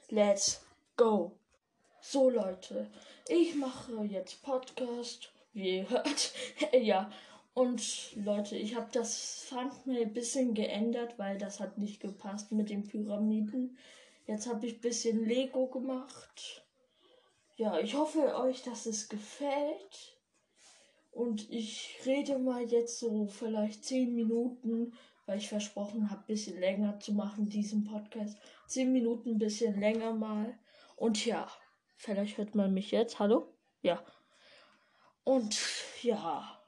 Let's 0.10 0.66
go! 0.98 1.34
So 2.02 2.32
Leute, 2.32 2.90
ich 3.28 3.54
mache 3.54 4.04
jetzt 4.04 4.42
Podcast, 4.42 5.32
wie 5.54 5.78
ihr 5.78 5.90
hört. 5.92 6.34
ja, 6.74 7.12
und 7.54 8.16
Leute, 8.16 8.58
ich 8.58 8.76
habe 8.76 8.90
das 8.92 9.46
Thumbnail 9.48 10.08
ein 10.08 10.14
bisschen 10.14 10.56
geändert, 10.56 11.20
weil 11.20 11.38
das 11.38 11.60
hat 11.60 11.78
nicht 11.78 12.00
gepasst 12.00 12.52
mit 12.52 12.72
den 12.72 12.88
Pyramiden. 12.88 13.78
Jetzt 14.26 14.48
habe 14.48 14.66
ich 14.66 14.76
ein 14.78 14.82
bisschen 14.82 15.24
Lego 15.24 15.68
gemacht. 15.68 16.64
Ja, 17.62 17.78
ich 17.78 17.94
hoffe 17.94 18.36
euch, 18.38 18.64
dass 18.64 18.88
es 18.88 19.08
gefällt. 19.08 20.18
Und 21.12 21.48
ich 21.52 22.00
rede 22.08 22.40
mal 22.40 22.64
jetzt 22.64 22.98
so 22.98 23.28
vielleicht 23.28 23.86
10 23.86 24.16
Minuten, 24.16 24.98
weil 25.28 25.38
ich 25.38 25.48
versprochen 25.48 26.10
habe, 26.10 26.22
ein 26.22 26.26
bisschen 26.26 26.60
länger 26.60 27.00
zu 27.00 27.14
machen, 27.14 27.50
diesen 27.50 27.84
Podcast. 27.84 28.36
10 28.66 28.92
Minuten, 28.92 29.34
ein 29.34 29.38
bisschen 29.38 29.80
länger 29.80 30.12
mal. 30.12 30.58
Und 30.96 31.24
ja, 31.24 31.52
vielleicht 31.98 32.40
hört 32.40 32.56
man 32.56 32.74
mich 32.74 32.90
jetzt. 32.90 33.20
Hallo? 33.20 33.54
Ja. 33.84 34.04
Und 35.24 35.56
ja, 36.02 36.60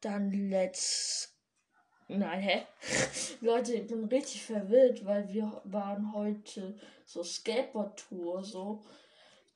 dann 0.00 0.30
let's. 0.48 1.36
Nein, 2.08 2.40
hä? 2.40 2.66
Leute, 3.42 3.74
ich 3.74 3.86
bin 3.86 4.06
richtig 4.06 4.44
verwirrt, 4.44 5.04
weil 5.04 5.28
wir 5.28 5.60
waren 5.64 6.14
heute 6.14 6.74
so 7.04 7.22
Skateboard-Tour, 7.22 8.42
so 8.42 8.82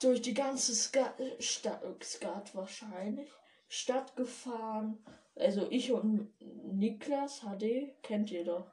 durch 0.01 0.23
die 0.23 0.35
ganze 0.35 0.75
Skat, 0.75 1.15
Stadt, 1.41 1.83
Skat 2.03 2.55
wahrscheinlich, 2.55 3.31
Stadt 3.69 4.17
gefahren. 4.17 5.05
Also 5.35 5.67
ich 5.71 5.93
und 5.93 6.33
Niklas 6.41 7.41
HD, 7.41 8.03
kennt 8.03 8.31
ihr 8.31 8.45
doch. 8.45 8.71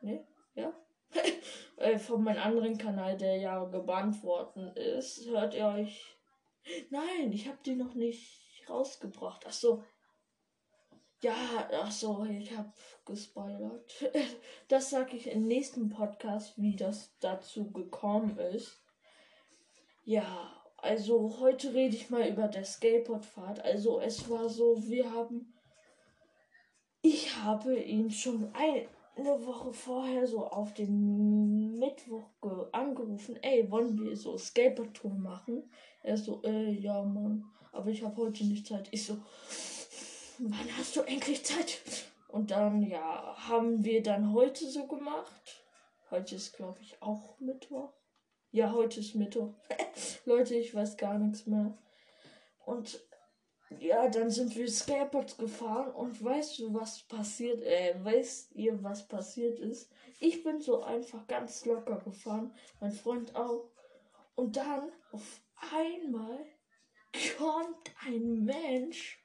Ne? 0.00 0.26
Ja? 0.54 0.72
Äh, 1.78 1.98
von 1.98 2.22
meinem 2.22 2.40
anderen 2.40 2.78
Kanal, 2.78 3.16
der 3.16 3.38
ja 3.38 3.64
gebannt 3.64 4.22
worden 4.22 4.68
ist, 4.76 5.26
hört 5.26 5.54
ihr 5.54 5.66
euch. 5.66 6.16
Nein, 6.90 7.32
ich 7.32 7.48
habe 7.48 7.58
die 7.66 7.74
noch 7.74 7.94
nicht 7.94 8.62
rausgebracht. 8.68 9.44
Ach 9.48 9.52
so. 9.52 9.82
Ja, 11.22 11.34
ach 11.72 11.90
so, 11.90 12.24
ich 12.24 12.56
habe 12.56 12.72
gespoilert. 13.04 13.92
Das 14.68 14.90
sage 14.90 15.16
ich 15.16 15.26
im 15.26 15.46
nächsten 15.46 15.88
Podcast, 15.88 16.56
wie 16.56 16.76
das 16.76 17.16
dazu 17.18 17.72
gekommen 17.72 18.38
ist. 18.38 18.80
Ja, 20.04 20.61
also 20.82 21.38
heute 21.38 21.72
rede 21.72 21.94
ich 21.94 22.10
mal 22.10 22.28
über 22.28 22.48
der 22.48 22.64
Skateboardfahrt. 22.64 23.64
Also 23.64 24.00
es 24.00 24.28
war 24.28 24.48
so, 24.48 24.82
wir 24.88 25.12
haben, 25.12 25.54
ich 27.02 27.36
habe 27.36 27.78
ihn 27.78 28.10
schon 28.10 28.52
eine 28.52 29.46
Woche 29.46 29.72
vorher 29.72 30.26
so 30.26 30.44
auf 30.44 30.74
den 30.74 31.78
Mittwoch 31.78 32.24
angerufen. 32.72 33.38
Ey, 33.42 33.70
wollen 33.70 33.96
wir 33.96 34.16
so 34.16 34.36
Skateboardtour 34.36 35.14
machen? 35.14 35.70
Er 36.02 36.16
so, 36.16 36.42
äh, 36.42 36.72
ja, 36.72 37.00
Mann, 37.04 37.44
aber 37.70 37.90
ich 37.90 38.02
habe 38.02 38.16
heute 38.16 38.44
nicht 38.44 38.66
Zeit. 38.66 38.88
Ich 38.90 39.06
so, 39.06 39.18
wann 40.38 40.76
hast 40.76 40.96
du 40.96 41.02
endlich 41.02 41.44
Zeit? 41.44 41.80
Und 42.26 42.50
dann, 42.50 42.82
ja, 42.82 43.36
haben 43.36 43.84
wir 43.84 44.02
dann 44.02 44.32
heute 44.32 44.68
so 44.68 44.88
gemacht. 44.88 45.62
Heute 46.10 46.34
ist, 46.34 46.56
glaube 46.56 46.80
ich, 46.80 47.00
auch 47.00 47.38
Mittwoch. 47.38 47.92
Ja, 48.54 48.70
heute 48.70 49.00
ist 49.00 49.14
Mittwoch. 49.14 49.54
Leute, 50.26 50.54
ich 50.54 50.74
weiß 50.74 50.98
gar 50.98 51.16
nichts 51.16 51.46
mehr. 51.46 51.72
Und 52.66 53.02
ja, 53.80 54.06
dann 54.10 54.30
sind 54.30 54.54
wir 54.54 54.68
Skateboards 54.68 55.38
gefahren 55.38 55.90
und 55.94 56.22
weißt 56.22 56.58
du, 56.58 56.74
was 56.74 57.02
passiert, 57.04 57.62
äh, 57.62 57.94
weißt 58.04 58.52
ihr, 58.52 58.82
was 58.82 59.08
passiert 59.08 59.58
ist? 59.58 59.90
Ich 60.20 60.44
bin 60.44 60.60
so 60.60 60.82
einfach 60.82 61.26
ganz 61.28 61.64
locker 61.64 61.96
gefahren, 62.00 62.54
mein 62.78 62.92
Freund 62.92 63.34
auch. 63.34 63.70
Und 64.34 64.58
dann 64.58 64.92
auf 65.12 65.40
einmal 65.72 66.44
kommt 67.38 67.90
ein 68.06 68.44
Mensch. 68.44 69.18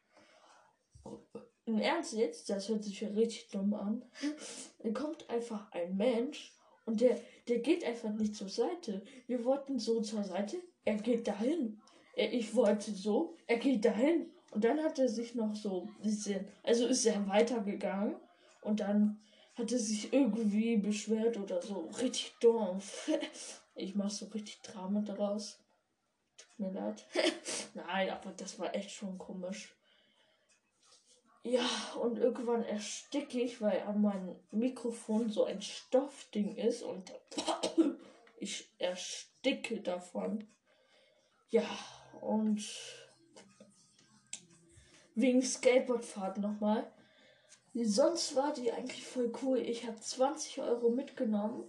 Im 1.66 1.80
Ernst 1.80 2.14
jetzt, 2.14 2.50
das 2.50 2.70
hört 2.70 2.86
sich 2.86 3.02
ja 3.02 3.10
richtig 3.10 3.50
dumm 3.50 3.74
an. 3.74 4.10
Dann 4.80 4.94
kommt 4.94 5.30
einfach 5.30 5.70
ein 5.74 5.98
Mensch 5.98 6.57
und 6.88 7.02
der, 7.02 7.20
der 7.50 7.60
geht 7.60 7.84
einfach 7.84 8.12
nicht 8.12 8.34
zur 8.34 8.48
Seite. 8.48 9.02
Wir 9.28 9.44
wollten 9.44 9.78
so 9.78 10.00
zur 10.02 10.24
Seite, 10.24 10.58
er 10.86 10.96
geht 10.96 11.28
dahin. 11.28 11.82
Ich 12.16 12.56
wollte 12.56 12.92
so, 12.92 13.36
er 13.46 13.58
geht 13.58 13.84
dahin. 13.84 14.32
Und 14.52 14.64
dann 14.64 14.82
hat 14.82 14.98
er 14.98 15.10
sich 15.10 15.36
noch 15.36 15.54
so 15.54 15.82
ein 15.82 16.02
bisschen, 16.02 16.48
also 16.64 16.88
ist 16.88 17.06
er 17.06 17.28
weitergegangen 17.28 18.16
und 18.62 18.80
dann 18.80 19.20
hat 19.56 19.70
er 19.74 19.80
sich 19.80 20.14
irgendwie 20.14 20.78
beschwert 20.78 21.36
oder 21.38 21.62
so. 21.62 21.90
Richtig 22.02 22.34
doof. 22.40 23.12
Ich 23.80 23.94
mach 23.94 24.10
so 24.10 24.26
richtig 24.26 24.60
Drama 24.64 25.02
daraus. 25.02 25.60
Tut 26.36 26.58
mir 26.58 26.72
leid. 26.72 27.06
Nein, 27.76 28.10
aber 28.10 28.32
das 28.32 28.58
war 28.58 28.74
echt 28.74 28.90
schon 28.90 29.20
komisch. 29.20 29.77
Ja, 31.50 31.70
und 32.02 32.18
irgendwann 32.18 32.66
ersticke 32.66 33.40
ich, 33.40 33.62
weil 33.62 33.80
an 33.84 34.02
meinem 34.02 34.36
Mikrofon 34.52 35.30
so 35.30 35.46
ein 35.46 35.62
Stoffding 35.62 36.58
ist 36.58 36.84
und 36.84 37.14
ich 38.38 38.70
ersticke 38.80 39.80
davon. 39.80 40.46
Ja, 41.50 41.66
und 42.20 42.66
wegen 45.16 45.42
Skateboardfahrt 45.42 46.40
nochmal. 46.40 46.92
Sonst 47.74 48.36
war 48.36 48.52
die 48.52 48.74
eigentlich 48.74 49.06
voll 49.06 49.32
cool. 49.42 49.60
Ich 49.60 49.88
habe 49.88 50.02
20 50.02 50.60
Euro 50.60 50.90
mitgenommen. 50.90 51.64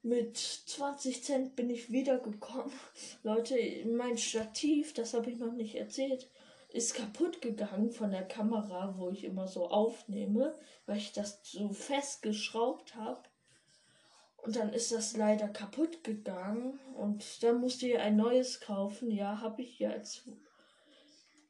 Mit 0.00 0.38
20 0.38 1.22
Cent 1.22 1.54
bin 1.54 1.68
ich 1.68 1.92
wiedergekommen. 1.92 2.72
Leute, 3.22 3.56
mein 3.94 4.16
Stativ, 4.16 4.94
das 4.94 5.12
habe 5.12 5.30
ich 5.30 5.36
noch 5.36 5.52
nicht 5.52 5.74
erzählt, 5.74 6.30
ist 6.72 6.94
kaputt 6.94 7.42
gegangen 7.42 7.90
von 7.90 8.10
der 8.10 8.26
Kamera, 8.26 8.94
wo 8.96 9.10
ich 9.10 9.24
immer 9.24 9.46
so 9.46 9.68
aufnehme, 9.68 10.56
weil 10.86 10.96
ich 10.96 11.12
das 11.12 11.40
so 11.42 11.70
festgeschraubt 11.70 12.94
habe. 12.94 13.22
Und 14.38 14.56
dann 14.56 14.72
ist 14.72 14.90
das 14.90 15.16
leider 15.16 15.48
kaputt 15.48 16.02
gegangen 16.02 16.80
und 16.96 17.42
dann 17.42 17.60
musste 17.60 17.86
ich 17.86 17.98
ein 17.98 18.16
neues 18.16 18.60
kaufen. 18.60 19.10
Ja, 19.10 19.40
habe 19.40 19.62
ich 19.62 19.78
jetzt. 19.78 20.28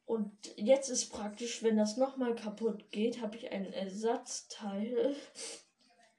Und 0.05 0.31
jetzt 0.57 0.89
ist 0.89 1.09
praktisch, 1.09 1.63
wenn 1.63 1.77
das 1.77 1.97
nochmal 1.97 2.35
kaputt 2.35 2.91
geht, 2.91 3.21
habe 3.21 3.37
ich 3.37 3.51
ein 3.51 3.71
Ersatzteil. 3.71 5.15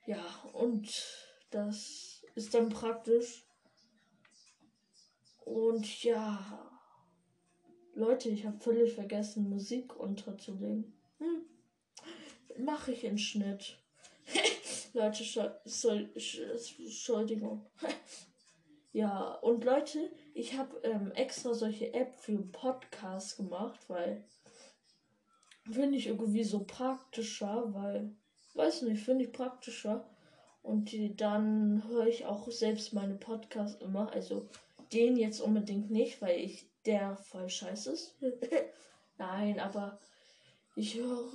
Ja, 0.06 0.22
und 0.52 0.86
das 1.50 2.22
ist 2.34 2.52
dann 2.52 2.68
praktisch. 2.68 3.46
Und 5.46 6.02
ja, 6.02 6.73
Leute, 7.94 8.28
ich 8.28 8.44
habe 8.44 8.58
völlig 8.58 8.94
vergessen, 8.94 9.48
Musik 9.48 9.96
unterzulegen. 9.96 10.92
Hm. 11.18 12.64
Mache 12.64 12.92
ich 12.92 13.04
in 13.04 13.18
Schnitt. 13.18 13.78
Leute, 14.92 15.24
Entschuldigung. 15.64 17.66
ja, 18.92 19.34
und 19.34 19.64
Leute, 19.64 20.10
ich 20.34 20.58
habe 20.58 20.76
ähm, 20.82 21.12
extra 21.12 21.54
solche 21.54 21.94
App 21.94 22.16
für 22.16 22.38
Podcasts 22.38 23.36
gemacht, 23.36 23.80
weil 23.88 24.24
finde 25.70 25.96
ich 25.96 26.08
irgendwie 26.08 26.44
so 26.44 26.64
praktischer, 26.64 27.72
weil, 27.72 28.14
weiß 28.54 28.82
nicht, 28.82 29.02
finde 29.02 29.24
ich 29.24 29.32
praktischer. 29.32 30.08
Und 30.62 30.92
die, 30.92 31.14
dann 31.14 31.86
höre 31.88 32.06
ich 32.06 32.26
auch 32.26 32.50
selbst 32.50 32.92
meine 32.92 33.14
Podcasts 33.14 33.80
immer. 33.82 34.12
Also 34.12 34.48
den 34.92 35.16
jetzt 35.16 35.40
unbedingt 35.40 35.90
nicht, 35.90 36.22
weil 36.22 36.40
ich 36.40 36.66
der 36.86 37.16
voll 37.16 37.48
scheiße 37.48 37.92
ist. 37.92 38.16
Nein, 39.18 39.60
aber 39.60 39.98
ich 40.76 40.96
höre 40.96 41.32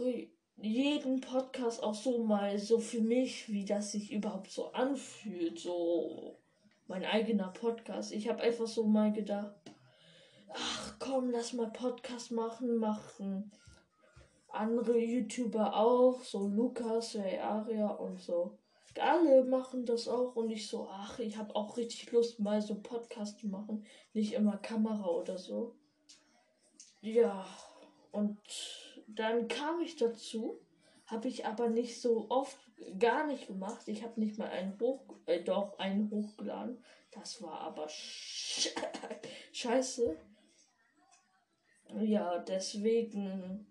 jeden 0.58 1.22
Podcast 1.22 1.82
auch 1.82 1.96
so 1.96 2.24
mal 2.24 2.60
so 2.60 2.80
für 2.80 3.02
mich, 3.02 3.50
wie 3.50 3.66
das 3.66 3.94
sich 3.94 4.12
überhaupt 4.12 4.52
so 4.52 4.72
anfühlt, 4.72 5.60
so 5.60 6.38
mein 6.88 7.06
eigener 7.06 7.50
Podcast. 7.50 8.12
Ich 8.12 8.28
habe 8.28 8.42
einfach 8.42 8.68
so 8.68 8.86
mal 8.86 9.14
gedacht, 9.14 9.56
ach 10.54 10.96
komm, 11.00 11.32
lass 11.32 11.54
mal 11.54 11.72
Podcast 11.72 12.32
machen, 12.32 12.78
machen 12.78 13.52
andere 14.52 14.98
YouTuber 14.98 15.76
auch, 15.76 16.24
so 16.24 16.48
Lukas, 16.48 17.16
Ray 17.16 17.40
Aria 17.40 17.88
und 17.88 18.20
so. 18.20 18.58
Alle 19.00 19.44
machen 19.44 19.86
das 19.86 20.08
auch 20.08 20.36
und 20.36 20.50
ich 20.50 20.68
so, 20.68 20.88
ach, 20.90 21.20
ich 21.20 21.38
habe 21.38 21.56
auch 21.56 21.78
richtig 21.78 22.12
Lust, 22.12 22.40
mal 22.40 22.62
so 22.62 22.76
Podcast 22.76 23.40
zu 23.40 23.48
machen, 23.48 23.86
nicht 24.14 24.34
immer 24.34 24.58
Kamera 24.58 25.08
oder 25.08 25.38
so. 25.38 25.76
Ja, 27.02 27.46
und 28.12 28.38
dann 29.08 29.48
kam 29.48 29.82
ich 29.82 29.96
dazu, 29.96 30.60
habe 31.06 31.28
ich 31.28 31.46
aber 31.46 31.70
nicht 31.70 32.02
so 32.02 32.28
oft 32.30 32.58
gar 33.00 33.26
nicht 33.26 33.48
gemacht. 33.48 33.88
Ich 33.88 34.04
habe 34.04 34.20
nicht 34.20 34.38
mal 34.38 34.50
einen 34.50 34.80
hoch, 34.80 35.02
äh, 35.26 35.42
doch 35.42 35.78
einen 35.80 36.10
hochgeladen. 36.12 36.84
Das 37.12 37.42
war 37.42 37.62
aber 37.62 37.90
sch 37.90 38.70
scheiße. 39.52 40.18
Ja, 42.02 42.38
deswegen 42.40 43.66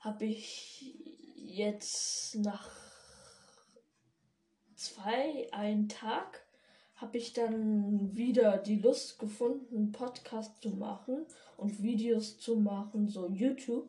habe 0.00 0.24
ich 0.24 0.94
jetzt 1.36 2.34
nach 2.36 2.79
zwei, 4.80 5.46
einen 5.52 5.88
Tag, 5.88 6.42
habe 6.96 7.18
ich 7.18 7.32
dann 7.32 8.16
wieder 8.16 8.58
die 8.58 8.78
Lust 8.78 9.18
gefunden, 9.18 9.92
Podcast 9.92 10.62
zu 10.62 10.70
machen 10.70 11.26
und 11.56 11.82
Videos 11.82 12.38
zu 12.38 12.56
machen, 12.56 13.08
so 13.08 13.28
YouTube. 13.28 13.88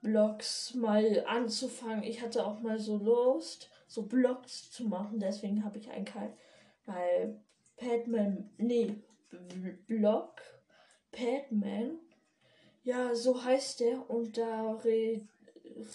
Blogs 0.00 0.74
mal 0.74 1.24
anzufangen. 1.26 2.02
Ich 2.02 2.22
hatte 2.22 2.44
auch 2.44 2.60
mal 2.60 2.78
so 2.78 2.96
Lust, 2.96 3.70
so 3.86 4.02
Blogs 4.02 4.70
zu 4.70 4.88
machen. 4.88 5.20
Deswegen 5.20 5.64
habe 5.64 5.78
ich 5.78 5.90
einen 5.90 6.06
Kanal 6.06 7.40
Padman, 7.76 8.50
nee, 8.56 8.96
Blog 9.86 10.40
Padman. 11.12 11.98
Ja, 12.82 13.14
so 13.14 13.44
heißt 13.44 13.80
der 13.80 14.10
und 14.10 14.36
da 14.36 14.82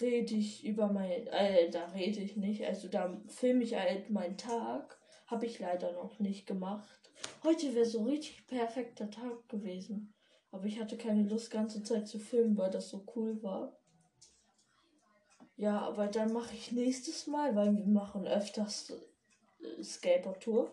red 0.04 0.32
ich 0.32 0.64
über 0.64 0.88
mein, 0.88 1.26
äh, 1.28 1.70
da 1.70 1.86
rede 1.86 2.20
ich 2.20 2.36
nicht, 2.36 2.64
also 2.64 2.88
da 2.88 3.20
filme 3.26 3.64
ich 3.64 3.74
halt 3.74 4.10
meinen 4.10 4.36
Tag. 4.36 4.98
Habe 5.26 5.44
ich 5.44 5.58
leider 5.58 5.92
noch 5.92 6.18
nicht 6.20 6.46
gemacht. 6.46 7.10
Heute 7.44 7.74
wäre 7.74 7.84
so 7.84 8.04
richtig 8.04 8.46
perfekter 8.46 9.10
Tag 9.10 9.46
gewesen. 9.48 10.14
Aber 10.50 10.64
ich 10.64 10.80
hatte 10.80 10.96
keine 10.96 11.24
Lust, 11.24 11.50
ganze 11.50 11.82
Zeit 11.82 12.08
zu 12.08 12.18
filmen, 12.18 12.56
weil 12.56 12.70
das 12.70 12.88
so 12.88 13.04
cool 13.14 13.42
war. 13.42 13.76
Ja, 15.56 15.80
aber 15.80 16.06
dann 16.06 16.32
mache 16.32 16.54
ich 16.54 16.72
nächstes 16.72 17.26
Mal, 17.26 17.54
weil 17.54 17.76
wir 17.76 17.84
machen 17.84 18.26
öfters 18.26 18.94
äh, 19.60 19.82
Skateboard-Tour, 19.82 20.70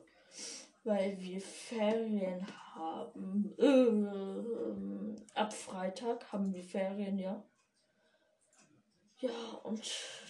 weil 0.84 1.20
wir 1.20 1.42
Ferien 1.42 2.46
haben. 2.76 3.54
Äh, 3.58 5.38
ab 5.38 5.52
Freitag 5.52 6.32
haben 6.32 6.54
wir 6.54 6.64
Ferien, 6.64 7.18
ja. 7.18 7.44
Ja, 9.20 9.60
und 9.64 9.82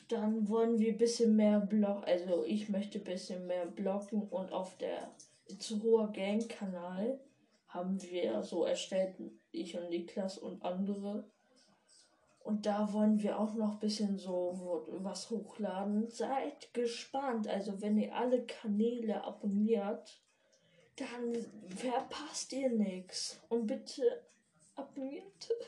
dann 0.09 0.47
wollen 0.47 0.79
wir 0.79 0.93
ein 0.93 0.97
bisschen 0.97 1.35
mehr 1.35 1.59
blocken. 1.59 2.03
Also 2.03 2.43
ich 2.45 2.69
möchte 2.69 2.99
ein 2.99 3.03
bisschen 3.03 3.47
mehr 3.47 3.65
blocken 3.65 4.21
und 4.21 4.51
auf 4.51 4.77
der 4.77 5.11
zu 5.59 5.81
hoher 5.81 6.11
Gang 6.11 6.47
Kanal 6.47 7.19
haben 7.67 8.01
wir 8.01 8.43
so 8.43 8.63
erstellt, 8.63 9.15
ich 9.51 9.77
und 9.77 9.89
Niklas 9.89 10.37
und 10.37 10.63
andere. 10.63 11.25
Und 12.39 12.67
da 12.67 12.93
wollen 12.93 13.21
wir 13.23 13.39
auch 13.39 13.55
noch 13.55 13.73
ein 13.73 13.79
bisschen 13.79 14.19
so 14.19 14.85
was 14.87 15.31
hochladen. 15.31 16.07
Seid 16.07 16.71
gespannt. 16.73 17.47
Also 17.47 17.81
wenn 17.81 17.97
ihr 17.97 18.15
alle 18.15 18.45
Kanäle 18.45 19.23
abonniert, 19.23 20.21
dann 20.95 21.35
verpasst 21.67 22.53
ihr 22.53 22.69
nichts. 22.69 23.41
Und 23.49 23.67
bitte 23.67 24.03
abonniert. 24.75 25.49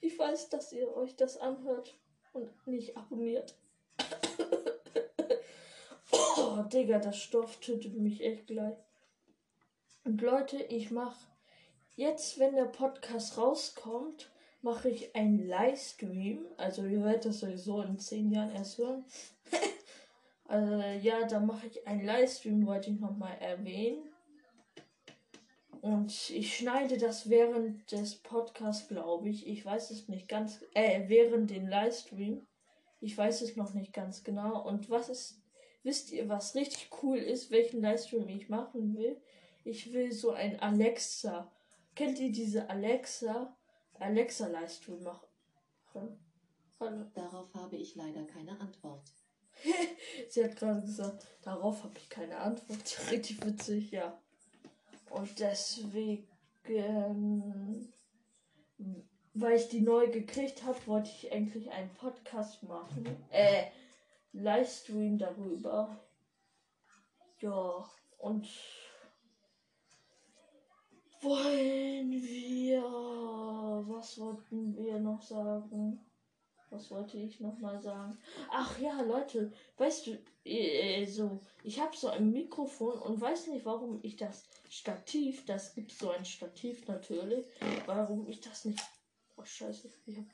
Ich 0.00 0.16
weiß, 0.16 0.48
dass 0.50 0.72
ihr 0.72 0.94
euch 0.94 1.16
das 1.16 1.36
anhört 1.38 1.98
und 2.42 2.66
nicht 2.66 2.96
abonniert. 2.96 3.54
oh, 6.12 6.62
Digga, 6.72 6.98
das 6.98 7.16
Stoff 7.18 7.60
tötet 7.60 7.94
mich 7.94 8.22
echt 8.22 8.46
gleich. 8.46 8.76
Und 10.04 10.22
Leute, 10.22 10.62
ich 10.62 10.90
mach 10.90 11.16
jetzt, 11.96 12.38
wenn 12.38 12.54
der 12.54 12.64
Podcast 12.64 13.36
rauskommt, 13.36 14.30
mache 14.62 14.88
ich 14.88 15.14
einen 15.14 15.46
Livestream. 15.46 16.46
Also 16.56 16.84
ihr 16.84 17.04
werdet 17.04 17.26
das 17.26 17.40
sowieso 17.40 17.82
in 17.82 17.98
zehn 17.98 18.30
Jahren 18.30 18.54
erst 18.54 18.78
hören. 18.78 19.04
also 20.44 20.76
ja, 21.02 21.26
da 21.26 21.40
mache 21.40 21.66
ich 21.66 21.86
einen 21.86 22.04
Livestream, 22.04 22.66
wollte 22.66 22.90
ich 22.90 23.00
nochmal 23.00 23.36
erwähnen. 23.40 24.07
Und 25.80 26.30
ich 26.30 26.56
schneide 26.56 26.98
das 26.98 27.28
während 27.28 27.90
des 27.92 28.16
Podcasts, 28.16 28.88
glaube 28.88 29.28
ich. 29.28 29.46
Ich 29.46 29.64
weiß 29.64 29.90
es 29.90 30.08
nicht 30.08 30.28
ganz. 30.28 30.60
Äh, 30.74 31.08
während 31.08 31.50
den 31.50 31.68
Livestream. 31.68 32.46
Ich 33.00 33.16
weiß 33.16 33.42
es 33.42 33.56
noch 33.56 33.74
nicht 33.74 33.92
ganz 33.92 34.24
genau. 34.24 34.66
Und 34.66 34.90
was 34.90 35.08
ist. 35.08 35.40
Wisst 35.84 36.10
ihr, 36.10 36.28
was 36.28 36.54
richtig 36.54 36.90
cool 37.02 37.18
ist, 37.18 37.50
welchen 37.50 37.80
Livestream 37.80 38.28
ich 38.28 38.48
machen 38.48 38.96
will? 38.96 39.20
Ich 39.64 39.92
will 39.92 40.12
so 40.12 40.32
ein 40.32 40.58
Alexa. 40.60 41.50
Kennt 41.94 42.18
ihr 42.18 42.32
diese 42.32 42.68
Alexa? 42.68 43.56
Alexa 43.98 44.48
Livestream 44.48 45.02
machen. 45.02 45.28
Hallo. 46.80 47.04
Darauf 47.14 47.54
habe 47.54 47.76
ich 47.76 47.94
leider 47.94 48.24
keine 48.24 48.60
Antwort. 48.60 49.02
Sie 50.28 50.44
hat 50.44 50.56
gerade 50.56 50.82
gesagt, 50.82 51.26
darauf 51.42 51.82
habe 51.84 51.98
ich 51.98 52.08
keine 52.08 52.38
Antwort. 52.38 52.98
Richtig 53.10 53.44
witzig, 53.44 53.90
ja. 53.90 54.20
Und 55.10 55.38
deswegen, 55.38 56.26
weil 59.34 59.56
ich 59.56 59.68
die 59.68 59.80
neu 59.80 60.08
gekriegt 60.08 60.64
habe, 60.64 60.78
wollte 60.86 61.10
ich 61.10 61.32
eigentlich 61.32 61.70
einen 61.70 61.92
Podcast 61.94 62.62
machen. 62.62 63.06
Äh, 63.30 63.64
Livestream 64.32 65.18
darüber. 65.18 65.98
Ja, 67.40 67.84
und 68.18 68.48
wollen 71.20 72.10
wir. 72.12 72.82
Was 73.88 74.18
wollten 74.18 74.76
wir 74.76 74.98
noch 74.98 75.22
sagen? 75.22 76.00
Was 76.70 76.90
wollte 76.90 77.16
ich 77.16 77.40
noch 77.40 77.58
mal 77.58 77.80
sagen? 77.80 78.18
Ach 78.50 78.78
ja, 78.78 79.00
Leute, 79.00 79.52
weißt 79.78 80.06
du, 80.06 80.18
so, 81.06 81.40
ich 81.62 81.80
habe 81.80 81.96
so 81.96 82.08
ein 82.08 82.30
Mikrofon 82.30 82.98
und 82.98 83.20
weiß 83.20 83.48
nicht, 83.48 83.64
warum 83.64 84.00
ich 84.02 84.16
das 84.16 84.48
Stativ, 84.68 85.44
das 85.46 85.74
gibt 85.74 85.92
so 85.92 86.10
ein 86.10 86.24
Stativ 86.24 86.86
natürlich, 86.86 87.46
warum 87.86 88.26
ich 88.28 88.40
das 88.40 88.64
nicht. 88.64 88.80
Oh 89.36 89.44
Scheiße, 89.44 89.90
ich 90.06 90.16
hab 90.16 90.24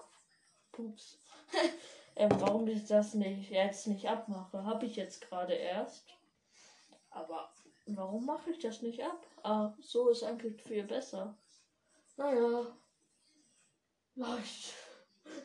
Pups. 0.73 1.19
ähm, 2.17 2.31
warum 2.39 2.67
ich 2.69 2.85
das 2.87 3.15
nicht 3.15 3.51
jetzt 3.51 3.87
nicht 3.87 4.09
abmache, 4.09 4.65
habe 4.65 4.87
ich 4.87 4.97
jetzt 4.97 5.21
gerade 5.21 5.55
erst. 5.55 6.07
Aber 7.11 7.53
warum 7.87 8.27
mache 8.27 8.51
ich 8.51 8.59
das 8.59 8.83
nicht 8.83 9.03
ab? 9.03 9.27
Ah, 9.43 9.75
so 9.81 10.09
ist 10.09 10.23
eigentlich 10.23 10.61
viel 10.63 10.85
besser. 10.85 11.37
Naja. 12.17 12.77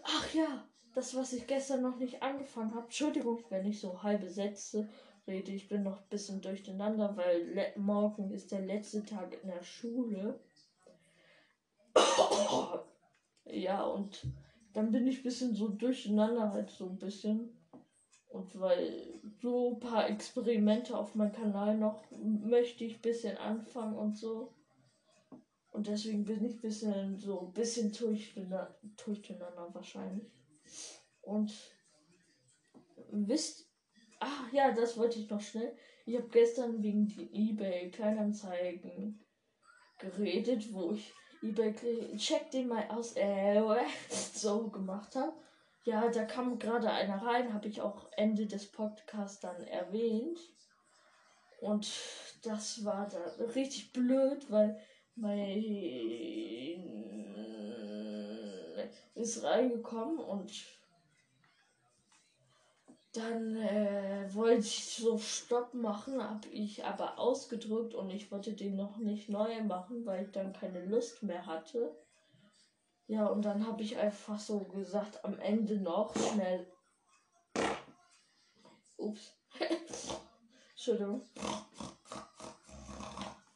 Ach 0.03 0.33
ja, 0.33 0.68
das, 0.95 1.15
was 1.15 1.33
ich 1.33 1.47
gestern 1.47 1.81
noch 1.81 1.97
nicht 1.97 2.21
angefangen 2.21 2.73
habe. 2.73 2.85
Entschuldigung, 2.85 3.43
wenn 3.49 3.65
ich 3.65 3.79
so 3.79 4.03
halbe 4.03 4.29
Sätze 4.29 4.89
rede. 5.27 5.51
Ich 5.51 5.67
bin 5.69 5.83
noch 5.83 5.97
ein 5.97 6.09
bisschen 6.09 6.41
durcheinander, 6.41 7.15
weil 7.15 7.73
morgen 7.77 8.31
ist 8.31 8.51
der 8.51 8.61
letzte 8.61 9.05
Tag 9.05 9.37
in 9.41 9.49
der 9.49 9.63
Schule. 9.63 10.39
ja, 13.45 13.83
und 13.83 14.27
dann 14.73 14.91
bin 14.91 15.07
ich 15.07 15.19
ein 15.19 15.23
bisschen 15.23 15.55
so 15.55 15.69
durcheinander 15.69 16.51
halt 16.51 16.69
so 16.69 16.87
ein 16.87 16.97
bisschen. 16.97 17.55
Und 18.29 18.59
weil 18.59 19.19
so 19.41 19.73
ein 19.73 19.79
paar 19.79 20.07
Experimente 20.07 20.95
auf 20.95 21.15
meinem 21.15 21.31
Kanal 21.31 21.77
noch 21.77 22.03
möchte 22.11 22.83
ich 22.83 22.97
ein 22.97 23.01
bisschen 23.01 23.37
anfangen 23.37 23.97
und 23.97 24.17
so. 24.17 24.53
Und 25.71 25.87
deswegen 25.87 26.25
bin 26.25 26.45
ich 26.45 26.55
ein 26.55 26.61
bisschen 26.61 27.17
so 27.17 27.39
ein 27.41 27.53
bisschen 27.53 27.91
durcheinander, 27.91 28.75
durcheinander 29.03 29.69
wahrscheinlich. 29.73 30.38
Und 31.21 31.53
wisst, 33.11 33.69
ach 34.19 34.51
ja, 34.51 34.71
das 34.71 34.97
wollte 34.97 35.19
ich 35.19 35.29
noch 35.29 35.41
schnell. 35.41 35.75
Ich 36.05 36.15
habe 36.15 36.29
gestern 36.29 36.81
wegen 36.81 37.07
die 37.07 37.29
eBay 37.33 37.91
Kleinanzeigen 37.91 39.23
geredet, 39.97 40.73
wo 40.73 40.93
ich 40.93 41.13
eBay 41.41 42.17
check 42.17 42.51
den 42.51 42.67
mal 42.67 42.87
aus 42.89 43.13
äh, 43.15 43.61
so 44.33 44.69
gemacht 44.69 45.15
habe. 45.15 45.33
Ja, 45.85 46.09
da 46.09 46.25
kam 46.25 46.59
gerade 46.59 46.91
einer 46.91 47.21
rein, 47.21 47.53
habe 47.53 47.67
ich 47.67 47.81
auch 47.81 48.11
Ende 48.15 48.45
des 48.45 48.71
Podcasts 48.71 49.39
dann 49.39 49.61
erwähnt. 49.63 50.39
Und 51.61 51.91
das 52.43 52.83
war 52.85 53.07
da 53.09 53.19
richtig 53.53 53.91
blöd, 53.91 54.49
weil 54.49 54.79
mein 55.15 55.63
ist 59.15 59.43
reingekommen 59.43 60.19
und 60.19 60.51
dann 63.19 63.57
äh, 63.57 64.33
wollte 64.33 64.59
ich 64.59 64.95
so 64.95 65.17
Stopp 65.17 65.73
machen, 65.73 66.23
habe 66.23 66.47
ich 66.49 66.85
aber 66.85 67.19
ausgedrückt 67.19 67.93
und 67.93 68.09
ich 68.09 68.31
wollte 68.31 68.53
den 68.53 68.75
noch 68.75 68.97
nicht 68.97 69.29
neu 69.29 69.61
machen, 69.63 70.05
weil 70.05 70.25
ich 70.25 70.31
dann 70.31 70.53
keine 70.53 70.85
Lust 70.85 71.23
mehr 71.23 71.45
hatte. 71.45 71.95
Ja, 73.07 73.27
und 73.27 73.43
dann 73.43 73.65
habe 73.67 73.81
ich 73.81 73.97
einfach 73.97 74.39
so 74.39 74.59
gesagt, 74.59 75.25
am 75.25 75.39
Ende 75.39 75.77
noch 75.77 76.15
schnell. 76.15 76.65
Ups. 78.97 79.33
Entschuldigung. 80.71 81.25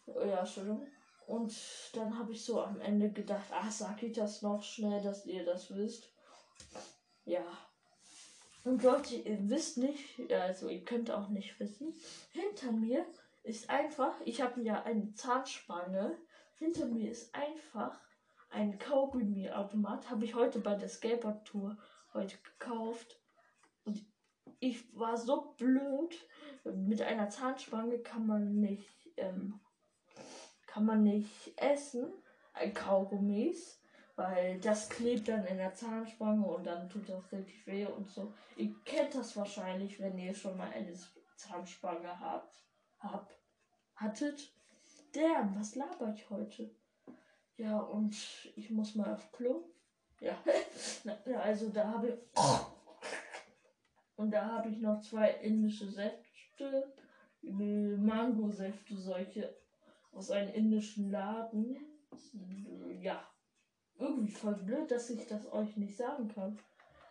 Ja, 0.08 0.40
Entschuldigung. 0.40 0.88
Und 1.28 1.54
dann 1.94 2.18
habe 2.18 2.32
ich 2.32 2.44
so 2.44 2.62
am 2.62 2.80
Ende 2.82 3.12
gedacht, 3.12 3.46
ach, 3.52 3.72
sag 3.72 4.02
ich 4.04 4.14
das 4.14 4.42
noch 4.42 4.62
schnell, 4.62 5.02
dass 5.02 5.26
ihr 5.26 5.46
das 5.46 5.74
wisst. 5.74 6.12
Ja. 7.26 7.46
Und 8.64 8.82
Leute, 8.84 9.16
ihr 9.16 9.50
wisst 9.50 9.78
nicht, 9.78 10.32
also 10.32 10.70
ihr 10.70 10.86
könnt 10.86 11.12
auch 11.12 11.28
nicht 11.28 11.60
wissen, 11.60 11.94
hinter 12.32 12.72
mir 12.72 13.06
ist 13.44 13.70
einfach, 13.70 14.14
ich 14.24 14.42
habe 14.42 14.62
ja 14.62 14.84
eine 14.84 15.14
Zahnspange, 15.14 16.18
hinter 16.56 16.86
mir 16.86 17.12
ist 17.12 17.36
einfach 17.36 18.00
ein 18.50 18.80
Kaugummi-Automat, 18.80 20.10
habe 20.10 20.24
ich 20.24 20.36
heute 20.36 20.60
bei 20.60 20.76
der 20.76 20.88
Skateboard-Tour 20.88 21.78
heute 22.14 22.38
gekauft. 22.38 23.20
Und 23.84 24.06
ich 24.60 24.98
war 24.98 25.18
so 25.18 25.54
blöd, 25.58 26.16
mit 26.64 27.02
einer 27.02 27.30
Zahnspange 27.30 28.00
kann 28.00 28.26
man 28.26 28.62
nicht, 28.62 29.12
ähm, 29.18 29.60
kann 30.68 30.86
man 30.86 31.04
nicht 31.04 31.52
essen, 31.58 32.14
ein 32.54 32.74
Kaugummis 32.74 33.83
weil 34.16 34.60
das 34.60 34.90
klebt 34.90 35.28
dann 35.28 35.46
in 35.46 35.58
der 35.58 35.74
Zahnspange 35.74 36.46
und 36.46 36.66
dann 36.66 36.90
tut 36.90 37.10
das 37.10 37.32
richtig 37.32 37.66
weh 37.66 37.86
und 37.86 38.10
so. 38.10 38.34
Ihr 38.58 38.74
kennt 38.86 39.16
das 39.16 39.36
wahrscheinlich, 39.36 40.00
wenn 40.00 40.18
ihr 40.18 40.34
schon 40.34 40.58
mal 40.58 40.70
eine 40.72 40.94
Zahnspange 41.36 42.20
habt. 42.20 42.56
Hab, 43.00 43.34
hattet. 43.96 44.52
Damn, 45.14 45.60
was 45.60 45.76
laber 45.76 46.14
ich 46.16 46.30
heute? 46.30 46.70
Ja, 47.58 47.80
und 47.80 48.16
ich 48.56 48.70
muss 48.70 48.96
mal 48.96 49.14
auf 49.14 49.32
Klo. 49.32 49.64
Ja, 50.20 50.38
also 51.42 51.70
da 51.70 51.88
habe 51.90 52.10
ich. 52.10 52.16
Und 54.16 54.30
da 54.30 54.46
habe 54.46 54.70
ich 54.70 54.78
noch 54.78 55.02
zwei 55.02 55.32
indische 55.32 55.90
Säfte. 55.90 56.94
Mango-Säfte, 57.42 58.96
solche 58.96 59.54
aus 60.14 60.32
einem 60.32 60.54
indischen 60.54 61.12
Laden. 61.12 61.78
Ja, 63.02 63.28
irgendwie 64.04 64.32
voll 64.32 64.56
blöd, 64.56 64.92
dass 64.92 65.10
ich 65.10 65.26
das 65.28 65.52
euch 65.52 65.78
nicht 65.78 65.96
sagen 65.96 66.28
kann. 66.28 66.60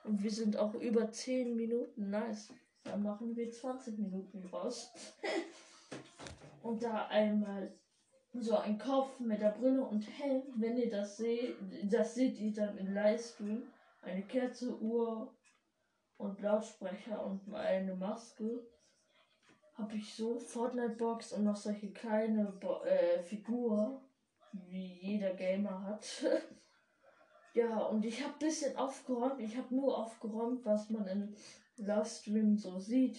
Und 0.05 0.23
wir 0.23 0.31
sind 0.31 0.57
auch 0.57 0.75
über 0.75 1.11
10 1.11 1.57
Minuten. 1.57 2.11
Nice. 2.11 2.53
Dann 2.85 3.03
machen 3.03 3.37
wir 3.37 3.51
20 3.51 3.99
Minuten 3.99 4.45
raus. 4.53 4.93
und 6.63 6.83
da 6.83 7.07
einmal 7.07 7.73
so 8.35 8.57
ein 8.57 8.79
Kopf 8.79 9.21
mit 9.21 9.41
der 9.41 9.51
Brille 9.51 9.83
und 9.83 10.03
Helm. 10.19 10.43
Wenn 10.57 10.77
ihr 10.77 10.91
das 10.91 11.17
seht, 11.17 11.57
das 11.85 12.15
seht 12.15 12.39
ihr 12.39 12.53
dann 12.53 12.77
im 12.79 12.93
Livestream. 12.93 13.63
Eine 14.03 14.23
Kerze, 14.23 14.77
Uhr 14.81 15.33
und 16.17 16.41
Lautsprecher 16.41 17.25
und 17.25 17.55
eine 17.55 17.95
Maske. 17.95 18.67
Habe 19.75 19.97
ich 19.97 20.15
so 20.15 20.39
Fortnite-Box 20.39 21.33
und 21.33 21.45
noch 21.45 21.57
solche 21.57 21.93
kleine 21.93 22.45
Bo 22.61 22.83
äh, 22.83 23.23
Figur, 23.23 24.03
wie 24.53 24.99
jeder 25.01 25.35
Gamer 25.35 25.83
hat. 25.85 26.25
Ja, 27.55 27.81
und 27.81 28.05
ich 28.05 28.23
habe 28.23 28.33
ein 28.33 28.39
bisschen 28.39 28.77
aufgeräumt. 28.77 29.41
Ich 29.41 29.57
habe 29.57 29.75
nur 29.75 29.99
aufgeräumt, 29.99 30.65
was 30.65 30.89
man 30.89 31.07
im 31.07 31.35
Livestream 31.77 32.57
so 32.57 32.79
sieht. 32.79 33.19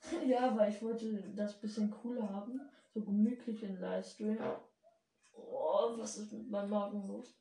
ja, 0.26 0.56
weil 0.56 0.72
ich 0.72 0.82
wollte 0.82 1.22
das 1.36 1.60
bisschen 1.60 1.90
cooler 1.90 2.28
haben. 2.28 2.60
So 2.92 3.02
gemütlich 3.02 3.62
im 3.62 3.80
Livestream. 3.80 4.38
Oh, 5.32 5.96
was 5.96 6.18
ist 6.18 6.32
mit 6.32 6.50
meinem 6.50 6.70
Magen 6.70 7.06
los? 7.06 7.36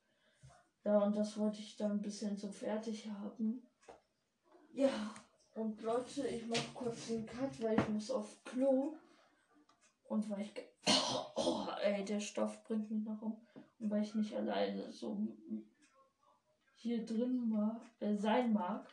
Ja, 0.84 1.00
und 1.00 1.16
das 1.16 1.38
wollte 1.38 1.60
ich 1.60 1.76
dann 1.76 1.94
ein 1.94 2.02
bisschen 2.02 2.38
so 2.38 2.52
fertig 2.52 3.10
haben. 3.10 3.66
Ja, 4.72 5.14
und 5.56 5.82
Leute, 5.82 6.28
ich 6.28 6.48
mache 6.48 6.74
kurz 6.74 7.08
den 7.08 7.26
Cut, 7.26 7.62
weil 7.62 7.78
ich 7.78 7.90
muss 7.90 8.12
auf 8.12 8.44
Klo. 8.44 8.96
Und 10.04 10.30
weil 10.30 10.42
ich. 10.42 10.54
Oh, 11.36 11.68
ey, 11.82 12.04
der 12.04 12.20
Stoff 12.20 12.64
bringt 12.66 12.92
mich 12.92 13.04
noch 13.04 13.22
um. 13.22 13.42
Und 13.80 13.90
weil 13.90 14.04
ich 14.04 14.14
nicht 14.14 14.36
alleine 14.36 14.92
so 14.92 15.18
hier 16.80 17.06
drin 17.06 17.52
war, 17.52 17.82
äh, 18.00 18.16
sein 18.16 18.54
mag. 18.54 18.88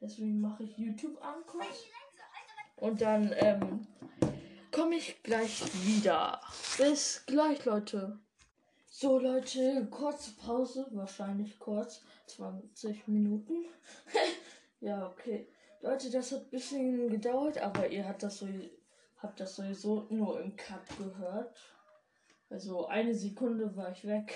Deswegen 0.00 0.40
mache 0.40 0.64
ich 0.64 0.76
YouTube 0.76 1.22
an 1.22 1.44
kurz. 1.46 1.84
Und 2.76 3.00
dann 3.00 3.34
ähm, 3.36 3.86
komme 4.70 4.96
ich 4.96 5.22
gleich 5.22 5.62
wieder. 5.86 6.40
Bis 6.78 7.24
gleich, 7.26 7.64
Leute. 7.64 8.18
So, 8.88 9.18
Leute, 9.18 9.86
kurze 9.90 10.32
Pause. 10.32 10.86
Wahrscheinlich 10.92 11.58
kurz. 11.58 12.02
20 12.26 13.06
Minuten. 13.08 13.66
ja, 14.80 15.06
okay. 15.06 15.48
Leute, 15.82 16.10
das 16.10 16.32
hat 16.32 16.44
ein 16.44 16.50
bisschen 16.50 17.08
gedauert, 17.10 17.58
aber 17.58 17.88
ihr 17.88 18.08
habt 18.08 18.22
das, 18.22 18.38
so, 18.38 18.48
habt 19.18 19.38
das 19.38 19.56
sowieso 19.56 20.06
nur 20.10 20.40
im 20.40 20.56
Cut 20.56 20.80
gehört. 20.98 21.54
Also 22.48 22.86
eine 22.86 23.14
Sekunde 23.14 23.76
war 23.76 23.92
ich 23.92 24.06
weg. 24.06 24.34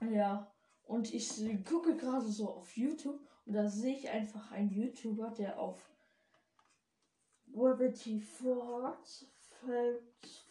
ja. 0.12 0.50
Und 0.90 1.14
ich 1.14 1.30
gucke 1.64 1.96
gerade 1.96 2.26
so 2.26 2.50
auf 2.50 2.76
YouTube 2.76 3.20
und 3.46 3.52
da 3.52 3.68
sehe 3.68 3.94
ich 3.94 4.10
einfach 4.10 4.50
einen 4.50 4.70
YouTuber, 4.70 5.30
der 5.30 5.56
auf 5.56 5.88
Gravity 7.52 8.20
Fort, 8.20 9.26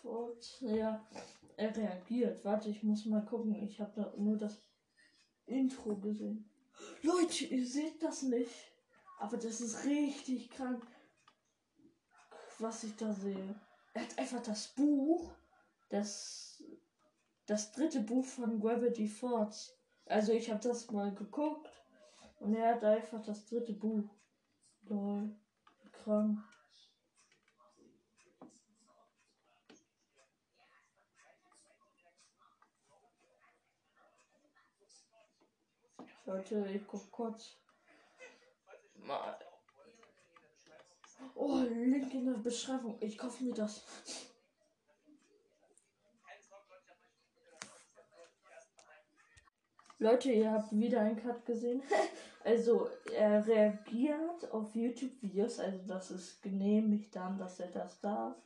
Fort, 0.01 0.61
ja, 0.61 1.05
er 1.57 1.75
reagiert. 1.75 2.45
Warte, 2.45 2.69
ich 2.69 2.83
muss 2.83 3.05
mal 3.05 3.25
gucken. 3.25 3.53
Ich 3.55 3.81
habe 3.81 3.91
da 3.93 4.13
nur 4.17 4.37
das 4.37 4.57
Intro 5.45 5.97
gesehen. 5.97 6.49
Leute, 7.01 7.43
ihr 7.43 7.67
seht 7.67 8.01
das 8.01 8.21
nicht. 8.21 8.71
Aber 9.19 9.35
das 9.35 9.59
ist 9.59 9.83
richtig 9.83 10.51
krank, 10.51 10.87
was 12.59 12.85
ich 12.85 12.95
da 12.95 13.11
sehe. 13.11 13.59
Er 13.93 14.03
hat 14.03 14.17
einfach 14.17 14.41
das 14.41 14.69
Buch, 14.69 15.33
das, 15.89 16.63
das 17.45 17.73
dritte 17.73 17.99
Buch 17.99 18.23
von 18.23 18.61
Gravity 18.61 19.09
Force 19.09 19.75
also 20.09 20.33
ich 20.33 20.49
habe 20.49 20.59
das 20.61 20.89
mal 20.91 21.13
geguckt 21.13 21.69
und 22.39 22.55
er 22.55 22.75
hat 22.75 22.83
einfach 22.83 23.23
das 23.23 23.45
dritte 23.45 23.73
Buch. 23.73 24.09
Lol. 24.87 25.35
Krank. 25.91 26.39
Leute, 36.25 36.69
ich 36.73 36.85
guck 36.85 37.11
kurz. 37.11 37.57
Mal. 38.95 39.39
Oh, 41.35 41.57
Link 41.57 42.13
in 42.13 42.25
der 42.25 42.39
Beschreibung. 42.39 42.97
Ich 43.01 43.17
kaufe 43.17 43.43
mir 43.43 43.53
das. 43.53 43.83
Leute, 50.01 50.31
ihr 50.31 50.49
habt 50.49 50.71
wieder 50.71 51.01
einen 51.01 51.17
Cut 51.17 51.45
gesehen. 51.45 51.83
also, 52.45 52.87
er 53.13 53.45
reagiert 53.45 54.49
auf 54.49 54.73
YouTube-Videos, 54.73 55.59
also 55.59 55.79
das 55.85 56.11
ist 56.11 56.41
genehmigt 56.41 57.13
dann, 57.17 57.37
dass 57.37 57.59
er 57.59 57.67
das 57.67 57.99
darf. 57.99 58.37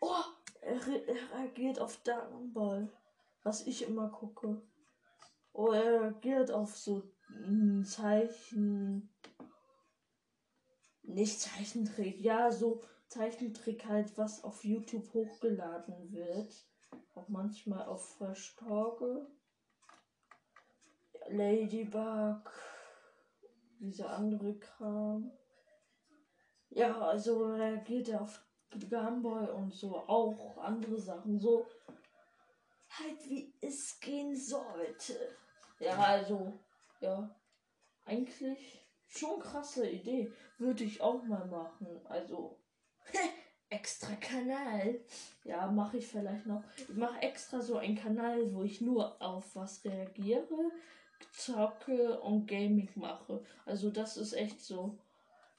Oh, 0.00 0.22
er, 0.60 0.86
re 0.86 1.02
er 1.06 1.38
reagiert 1.38 1.80
auf 1.80 1.96
Dragon 2.02 2.52
Ball, 2.52 2.92
was 3.42 3.66
ich 3.66 3.88
immer 3.88 4.10
gucke. 4.10 4.60
Oh, 5.54 5.72
er 5.72 6.02
reagiert 6.02 6.50
auf 6.50 6.76
so 6.76 7.02
Zeichen. 7.84 9.08
Nicht 11.02 11.40
Zeichentrick, 11.40 12.20
ja, 12.20 12.52
so 12.52 12.82
Zeichentrick 13.08 13.86
halt, 13.86 14.18
was 14.18 14.44
auf 14.44 14.62
YouTube 14.62 15.10
hochgeladen 15.14 16.12
wird. 16.12 16.52
Auch 17.14 17.28
manchmal 17.28 17.86
auf 17.86 18.16
Verstorge. 18.18 19.26
Ladybug, 21.28 22.50
dieser 23.78 24.10
andere 24.10 24.58
Kram. 24.58 25.30
Ja, 26.70 27.00
also 27.00 27.52
reagiert 27.52 28.08
er 28.08 28.22
auf 28.22 28.44
Gameboy 28.90 29.48
und 29.50 29.72
so 29.72 29.96
auch 29.96 30.58
andere 30.58 30.98
Sachen 30.98 31.38
so 31.38 31.66
halt 32.98 33.28
wie 33.28 33.54
es 33.60 33.98
gehen 34.00 34.36
sollte. 34.36 35.14
Ja, 35.78 35.96
also 35.98 36.58
ja, 37.00 37.34
eigentlich 38.04 38.86
schon 39.06 39.40
krasse 39.40 39.88
Idee, 39.88 40.32
würde 40.58 40.84
ich 40.84 41.00
auch 41.00 41.22
mal 41.24 41.46
machen. 41.46 42.00
Also 42.04 42.58
extra 43.68 44.14
Kanal. 44.16 45.00
Ja, 45.44 45.70
mache 45.70 45.98
ich 45.98 46.06
vielleicht 46.06 46.46
noch. 46.46 46.62
Ich 46.76 46.96
mache 46.96 47.20
extra 47.22 47.60
so 47.60 47.76
einen 47.76 47.96
Kanal, 47.96 48.52
wo 48.52 48.62
ich 48.62 48.80
nur 48.80 49.20
auf 49.20 49.54
was 49.56 49.84
reagiere 49.84 50.72
zocke 51.32 52.20
und 52.20 52.46
Gaming 52.46 52.90
mache. 52.94 53.42
Also 53.64 53.90
das 53.90 54.16
ist 54.16 54.32
echt 54.32 54.60
so 54.60 54.98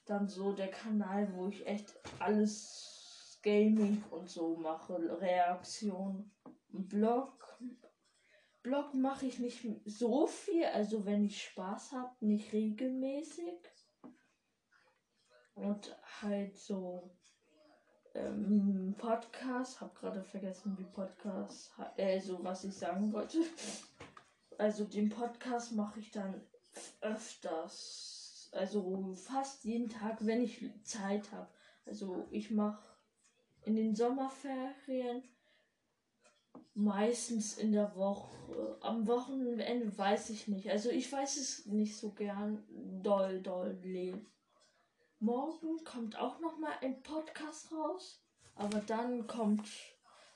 dann 0.06 0.28
so 0.28 0.52
der 0.52 0.68
Kanal, 0.68 1.32
wo 1.34 1.48
ich 1.48 1.66
echt 1.66 1.94
alles 2.20 3.38
Gaming 3.42 4.02
und 4.10 4.30
so 4.30 4.56
mache, 4.56 5.20
Reaktion. 5.20 6.30
Blog. 6.68 7.58
Blog 8.62 8.94
mache 8.94 9.26
ich 9.26 9.38
nicht 9.38 9.64
so 9.84 10.26
viel, 10.26 10.64
also 10.64 11.04
wenn 11.04 11.24
ich 11.24 11.42
Spaß 11.42 11.92
habe, 11.92 12.12
nicht 12.20 12.52
regelmäßig. 12.52 13.60
Und 15.54 15.96
halt 16.20 16.56
so 16.56 17.10
ähm, 18.14 18.94
Podcast, 18.98 19.80
habe 19.80 19.94
gerade 19.94 20.22
vergessen, 20.22 20.76
wie 20.78 20.84
Podcast, 20.84 21.72
äh, 21.96 22.20
so 22.20 22.42
was 22.42 22.64
ich 22.64 22.74
sagen 22.74 23.12
wollte. 23.12 23.38
Also 24.58 24.84
den 24.84 25.10
Podcast 25.10 25.72
mache 25.72 26.00
ich 26.00 26.10
dann 26.10 26.40
öfters. 27.00 28.48
Also 28.52 29.14
fast 29.14 29.64
jeden 29.64 29.88
Tag, 29.88 30.24
wenn 30.24 30.42
ich 30.42 30.70
Zeit 30.82 31.30
habe. 31.32 31.48
Also 31.84 32.26
ich 32.30 32.50
mache 32.50 32.82
in 33.64 33.76
den 33.76 33.94
Sommerferien 33.94 35.22
meistens 36.74 37.58
in 37.58 37.72
der 37.72 37.94
Woche. 37.96 38.78
Am 38.80 39.06
Wochenende 39.06 39.96
weiß 39.96 40.30
ich 40.30 40.48
nicht. 40.48 40.70
Also 40.70 40.90
ich 40.90 41.10
weiß 41.10 41.36
es 41.36 41.66
nicht 41.66 41.96
so 41.96 42.12
gern 42.12 42.64
doll, 43.02 43.42
doll 43.42 43.78
leben. 43.82 44.26
Morgen 45.18 45.82
kommt 45.84 46.18
auch 46.18 46.40
noch 46.40 46.58
mal 46.58 46.72
ein 46.82 47.02
Podcast 47.02 47.72
raus, 47.72 48.22
aber 48.54 48.80
dann 48.80 49.26
kommt 49.26 49.66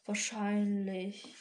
wahrscheinlich 0.06 1.34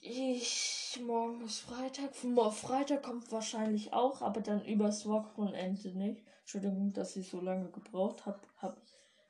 ich 0.00 1.00
morgen 1.04 1.44
ist 1.44 1.60
Freitag. 1.60 2.14
Freitag 2.14 3.02
kommt 3.02 3.30
wahrscheinlich 3.32 3.92
auch, 3.92 4.22
aber 4.22 4.40
dann 4.40 4.64
übers 4.64 5.06
Wochenende 5.06 5.90
nicht. 5.96 6.22
Entschuldigung, 6.40 6.92
dass 6.92 7.16
ich 7.16 7.28
so 7.28 7.40
lange 7.40 7.70
gebraucht 7.70 8.26
habe. 8.26 8.40
Hab 8.56 8.80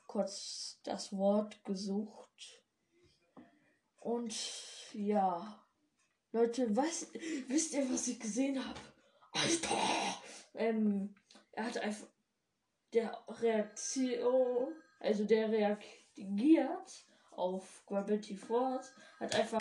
kurz 0.07 0.81
das 0.85 1.16
Wort 1.16 1.64
gesucht. 1.64 2.62
Und 3.99 4.35
ja. 4.93 5.61
Leute, 6.33 6.75
was 6.77 7.09
wisst 7.49 7.75
ihr, 7.75 7.91
was 7.93 8.09
ich 8.09 8.21
gesehen 8.21 8.64
habe? 8.64 8.81
Alter! 9.33 9.77
Ähm, 10.55 11.14
er 11.53 11.66
hat 11.66 11.79
einfach 11.79 12.07
der 12.93 13.18
Reaktion, 13.29 14.73
also 15.01 15.25
der 15.25 15.51
reagiert 15.51 17.05
auf 17.33 17.83
Gravity 17.87 18.37
Force, 18.37 18.93
hat 19.18 19.35
einfach 19.35 19.61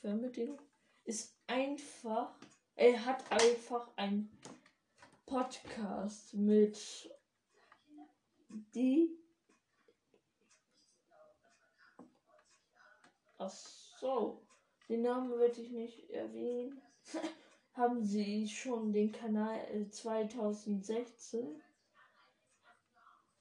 Fernbedienung, 0.00 0.58
ist 1.04 1.36
einfach, 1.46 2.34
er 2.74 3.04
hat 3.04 3.30
einfach 3.30 3.88
ein 3.96 4.30
Podcast 5.26 6.34
mit 6.34 6.78
die 8.74 9.18
Ach 13.38 13.50
so, 13.50 14.46
den 14.88 15.02
Namen 15.02 15.30
würde 15.30 15.60
ich 15.60 15.70
nicht 15.70 16.10
erwähnen. 16.10 16.80
haben 17.74 18.04
sie 18.04 18.48
schon 18.48 18.92
den 18.92 19.12
Kanal 19.12 19.58
2016. 19.90 21.46
Äh, 21.46 21.60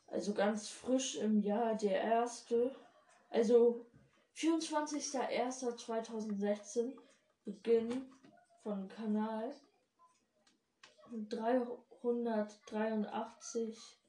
also 0.08 0.34
ganz 0.34 0.70
frisch 0.70 1.16
im 1.18 1.42
Jahr, 1.42 1.76
der 1.76 2.02
erste. 2.02 2.76
Also 3.30 3.86
24.01.2016 4.36 6.98
Beginn 7.44 8.10
von 8.64 8.88
Kanal 8.88 9.54
383 11.12 14.02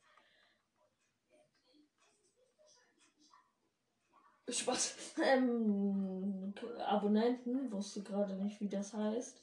Spaß 4.49 5.15
ähm, 5.23 6.55
Abonnenten, 6.79 7.73
wusste 7.73 8.03
gerade 8.03 8.35
nicht, 8.35 8.61
wie 8.61 8.69
das 8.69 8.93
heißt. 8.93 9.43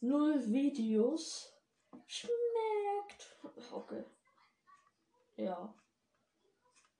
Null 0.00 0.46
Videos. 0.46 1.52
Schmeckt. 2.06 3.36
Okay. 3.72 4.04
Ja. 5.36 5.74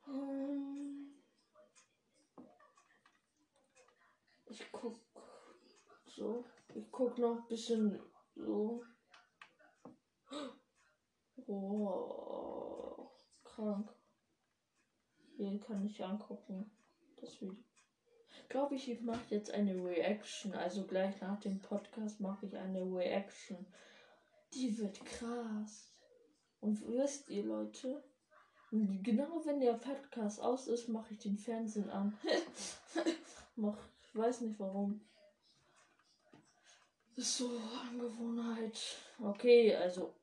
Hm. 0.05 0.98
Ich 4.51 4.71
guck 4.73 4.99
so. 6.07 6.45
Ich 6.75 6.91
guck 6.91 7.19
noch 7.19 7.39
ein 7.39 7.49
bisschen 7.49 8.01
so. 8.35 8.83
Oh, 11.47 13.11
krank. 13.45 13.91
Hier 15.37 15.59
kann 15.61 15.87
ich 15.87 16.05
angucken. 16.05 16.71
Das 17.21 17.41
Video 17.41 17.69
glaube 18.49 18.77
ich, 18.77 18.91
ich 18.91 19.01
mache 19.03 19.35
jetzt 19.35 19.51
eine 19.51 19.75
Reaction. 19.75 20.55
Also 20.55 20.85
gleich 20.85 21.21
nach 21.21 21.39
dem 21.41 21.61
Podcast 21.61 22.21
mache 22.21 22.47
ich 22.47 22.57
eine 22.57 22.83
Reaction. 22.83 23.67
Die 24.55 24.79
wird 24.79 25.05
krass. 25.05 25.93
Und 26.61 26.87
wisst 26.89 27.29
ihr, 27.29 27.45
Leute, 27.45 28.03
genau 28.71 29.45
wenn 29.45 29.61
der 29.61 29.75
Podcast 29.75 30.41
aus 30.41 30.67
ist, 30.67 30.89
mache 30.89 31.15
ich 31.15 31.21
den 31.21 31.39
Fernsehen 31.39 31.91
an. 31.91 32.17
mach, 33.57 33.79
weiß 34.19 34.43
nicht 34.43 34.59
warum. 34.59 35.01
Ist 37.17 37.37
so 37.37 37.51
Angewohnheit. 37.89 38.79
Okay, 39.21 39.75
also 39.75 40.15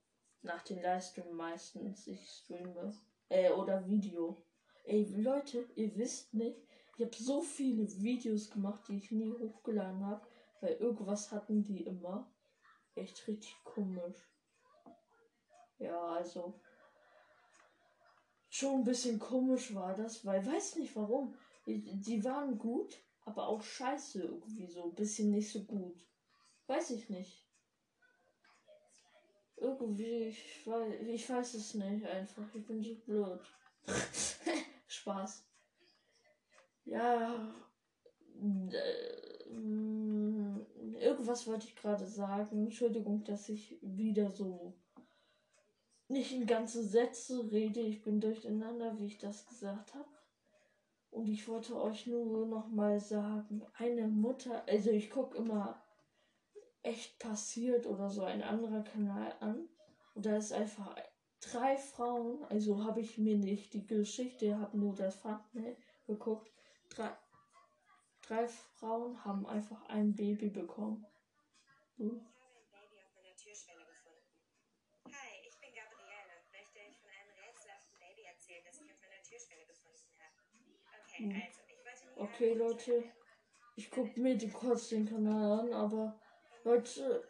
nach 0.41 0.61
den 0.63 0.81
Leistungen 0.81 1.35
meistens. 1.35 2.07
Ich 2.07 2.29
streame. 2.29 2.93
Äh, 3.29 3.51
oder 3.51 3.87
Video. 3.87 4.43
Ey, 4.83 5.03
Leute, 5.17 5.67
ihr 5.75 5.95
wisst 5.95 6.33
nicht, 6.33 6.59
ich 6.97 7.03
habe 7.03 7.15
so 7.15 7.41
viele 7.41 7.85
Videos 8.01 8.51
gemacht, 8.51 8.87
die 8.87 8.97
ich 8.97 9.11
nie 9.11 9.33
hochgeladen 9.33 10.05
habe, 10.05 10.25
weil 10.61 10.73
irgendwas 10.75 11.31
hatten 11.31 11.63
die 11.63 11.83
immer. 11.83 12.31
Echt 12.93 13.27
richtig 13.27 13.55
komisch. 13.63 14.15
Ja, 15.79 15.99
also 16.01 16.57
schon 18.47 18.75
ein 18.75 18.83
bisschen 18.85 19.19
komisch 19.19 19.73
war 19.75 19.93
das, 19.95 20.25
weil 20.25 20.45
weiß 20.45 20.77
nicht 20.77 20.95
warum. 20.95 21.35
Die 21.65 22.23
waren 22.23 22.57
gut, 22.57 22.97
aber 23.26 23.47
auch 23.47 23.61
scheiße 23.61 24.21
irgendwie 24.21 24.67
so, 24.67 24.84
ein 24.86 24.95
bisschen 24.95 25.32
nicht 25.32 25.51
so 25.51 25.63
gut. 25.63 26.05
Weiß 26.67 26.91
ich 26.91 27.09
nicht. 27.09 27.43
Irgendwie, 29.57 30.28
ich 30.28 30.65
weiß, 30.65 30.93
ich 31.07 31.30
weiß 31.30 31.53
es 31.55 31.73
nicht 31.73 32.05
einfach. 32.05 32.43
Ich 32.53 32.65
bin 32.65 32.84
so 32.84 32.95
blöd. 32.95 33.41
Spaß. 34.88 35.43
Ja. 36.86 37.55
Äh, 38.41 39.36
irgendwas 40.99 41.47
wollte 41.47 41.67
ich 41.67 41.76
gerade 41.76 42.05
sagen. 42.05 42.65
Entschuldigung, 42.65 43.23
dass 43.23 43.49
ich 43.49 43.78
wieder 43.82 44.32
so 44.32 44.73
nicht 46.07 46.32
in 46.34 46.45
ganze 46.45 46.84
Sätze 46.84 47.51
rede. 47.51 47.80
Ich 47.80 48.03
bin 48.03 48.21
durcheinander, 48.21 48.97
wie 48.99 49.05
ich 49.05 49.17
das 49.17 49.45
gesagt 49.47 49.95
habe. 49.95 50.14
Und 51.16 51.30
ich 51.30 51.47
wollte 51.47 51.82
euch 51.82 52.07
nur 52.07 52.45
noch 52.45 52.68
mal 52.68 52.99
sagen, 52.99 53.66
eine 53.78 54.05
Mutter, 54.05 54.68
also 54.68 54.89
ich 54.89 55.09
gucke 55.09 55.38
immer 55.38 55.82
echt 56.84 57.20
passiert 57.20 57.86
oder 57.86 58.09
so 58.09 58.26
ein 58.26 58.43
anderer 58.43 58.84
Kanal 58.84 59.34
an. 59.39 59.70
Und 60.13 60.26
da 60.26 60.36
ist 60.36 60.51
einfach 60.51 60.93
drei 61.39 61.78
Frauen, 61.78 62.43
also 62.49 62.84
habe 62.84 62.99
ich 62.99 63.18
mir 63.18 63.38
nicht 63.38 63.74
die 63.74 63.88
Geschichte, 63.88 64.59
habe 64.59 64.78
nur 64.78 64.93
das 64.93 65.22
Thumbnail 65.22 65.78
geguckt. 66.05 66.51
Drei, 66.89 67.11
drei 68.28 68.49
Frauen 68.49 69.24
haben 69.24 69.45
einfach 69.45 69.88
ein 69.88 70.13
Baby 70.13 70.49
bekommen. 70.49 71.05
Hm. 71.95 72.09
Okay, 72.09 72.11
hm. 72.11 72.28
also, 80.93 81.05
okay, 82.16 82.53
Leute. 82.53 83.03
Ich 83.78 83.91
gucke 83.91 84.20
mir 84.20 84.38
die 84.38 84.49
kurz 84.49 84.89
den 84.89 85.05
Kanal 85.05 85.59
an, 85.59 85.74
aber 85.74 86.20
Leute. 86.63 87.28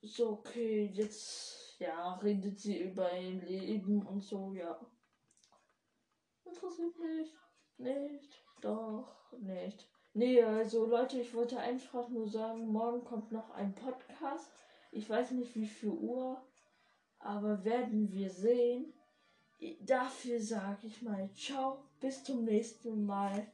So, 0.00 0.30
okay, 0.30 0.84
jetzt 0.92 1.68
ja, 1.78 2.14
redet 2.16 2.58
sie 2.58 2.80
über 2.82 3.12
ihr 3.16 3.40
Leben 3.42 4.06
und 4.06 4.22
so, 4.22 4.52
ja. 4.52 4.78
Interessiert 6.44 6.98
mich. 6.98 7.34
Nicht. 7.76 8.44
Doch, 8.60 9.32
nicht. 9.38 9.88
Nee, 10.14 10.42
also 10.42 10.86
Leute, 10.86 11.20
ich 11.20 11.32
wollte 11.34 11.58
einfach 11.58 12.08
nur 12.08 12.26
sagen, 12.26 12.66
morgen 12.66 13.04
kommt 13.04 13.30
noch 13.30 13.50
ein 13.50 13.74
Podcast. 13.74 14.50
Ich 14.90 15.08
weiß 15.08 15.32
nicht 15.32 15.54
wie 15.54 15.66
viel 15.66 15.90
Uhr, 15.90 16.42
aber 17.18 17.64
werden 17.64 18.10
wir 18.10 18.30
sehen. 18.30 18.92
Dafür 19.80 20.40
sage 20.40 20.86
ich 20.86 21.02
mal 21.02 21.28
ciao, 21.34 21.84
bis 22.00 22.22
zum 22.22 22.44
nächsten 22.44 23.04
Mal. 23.04 23.50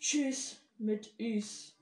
Tschüss 0.00 0.56
mit 0.78 1.14
Üs. 1.18 1.77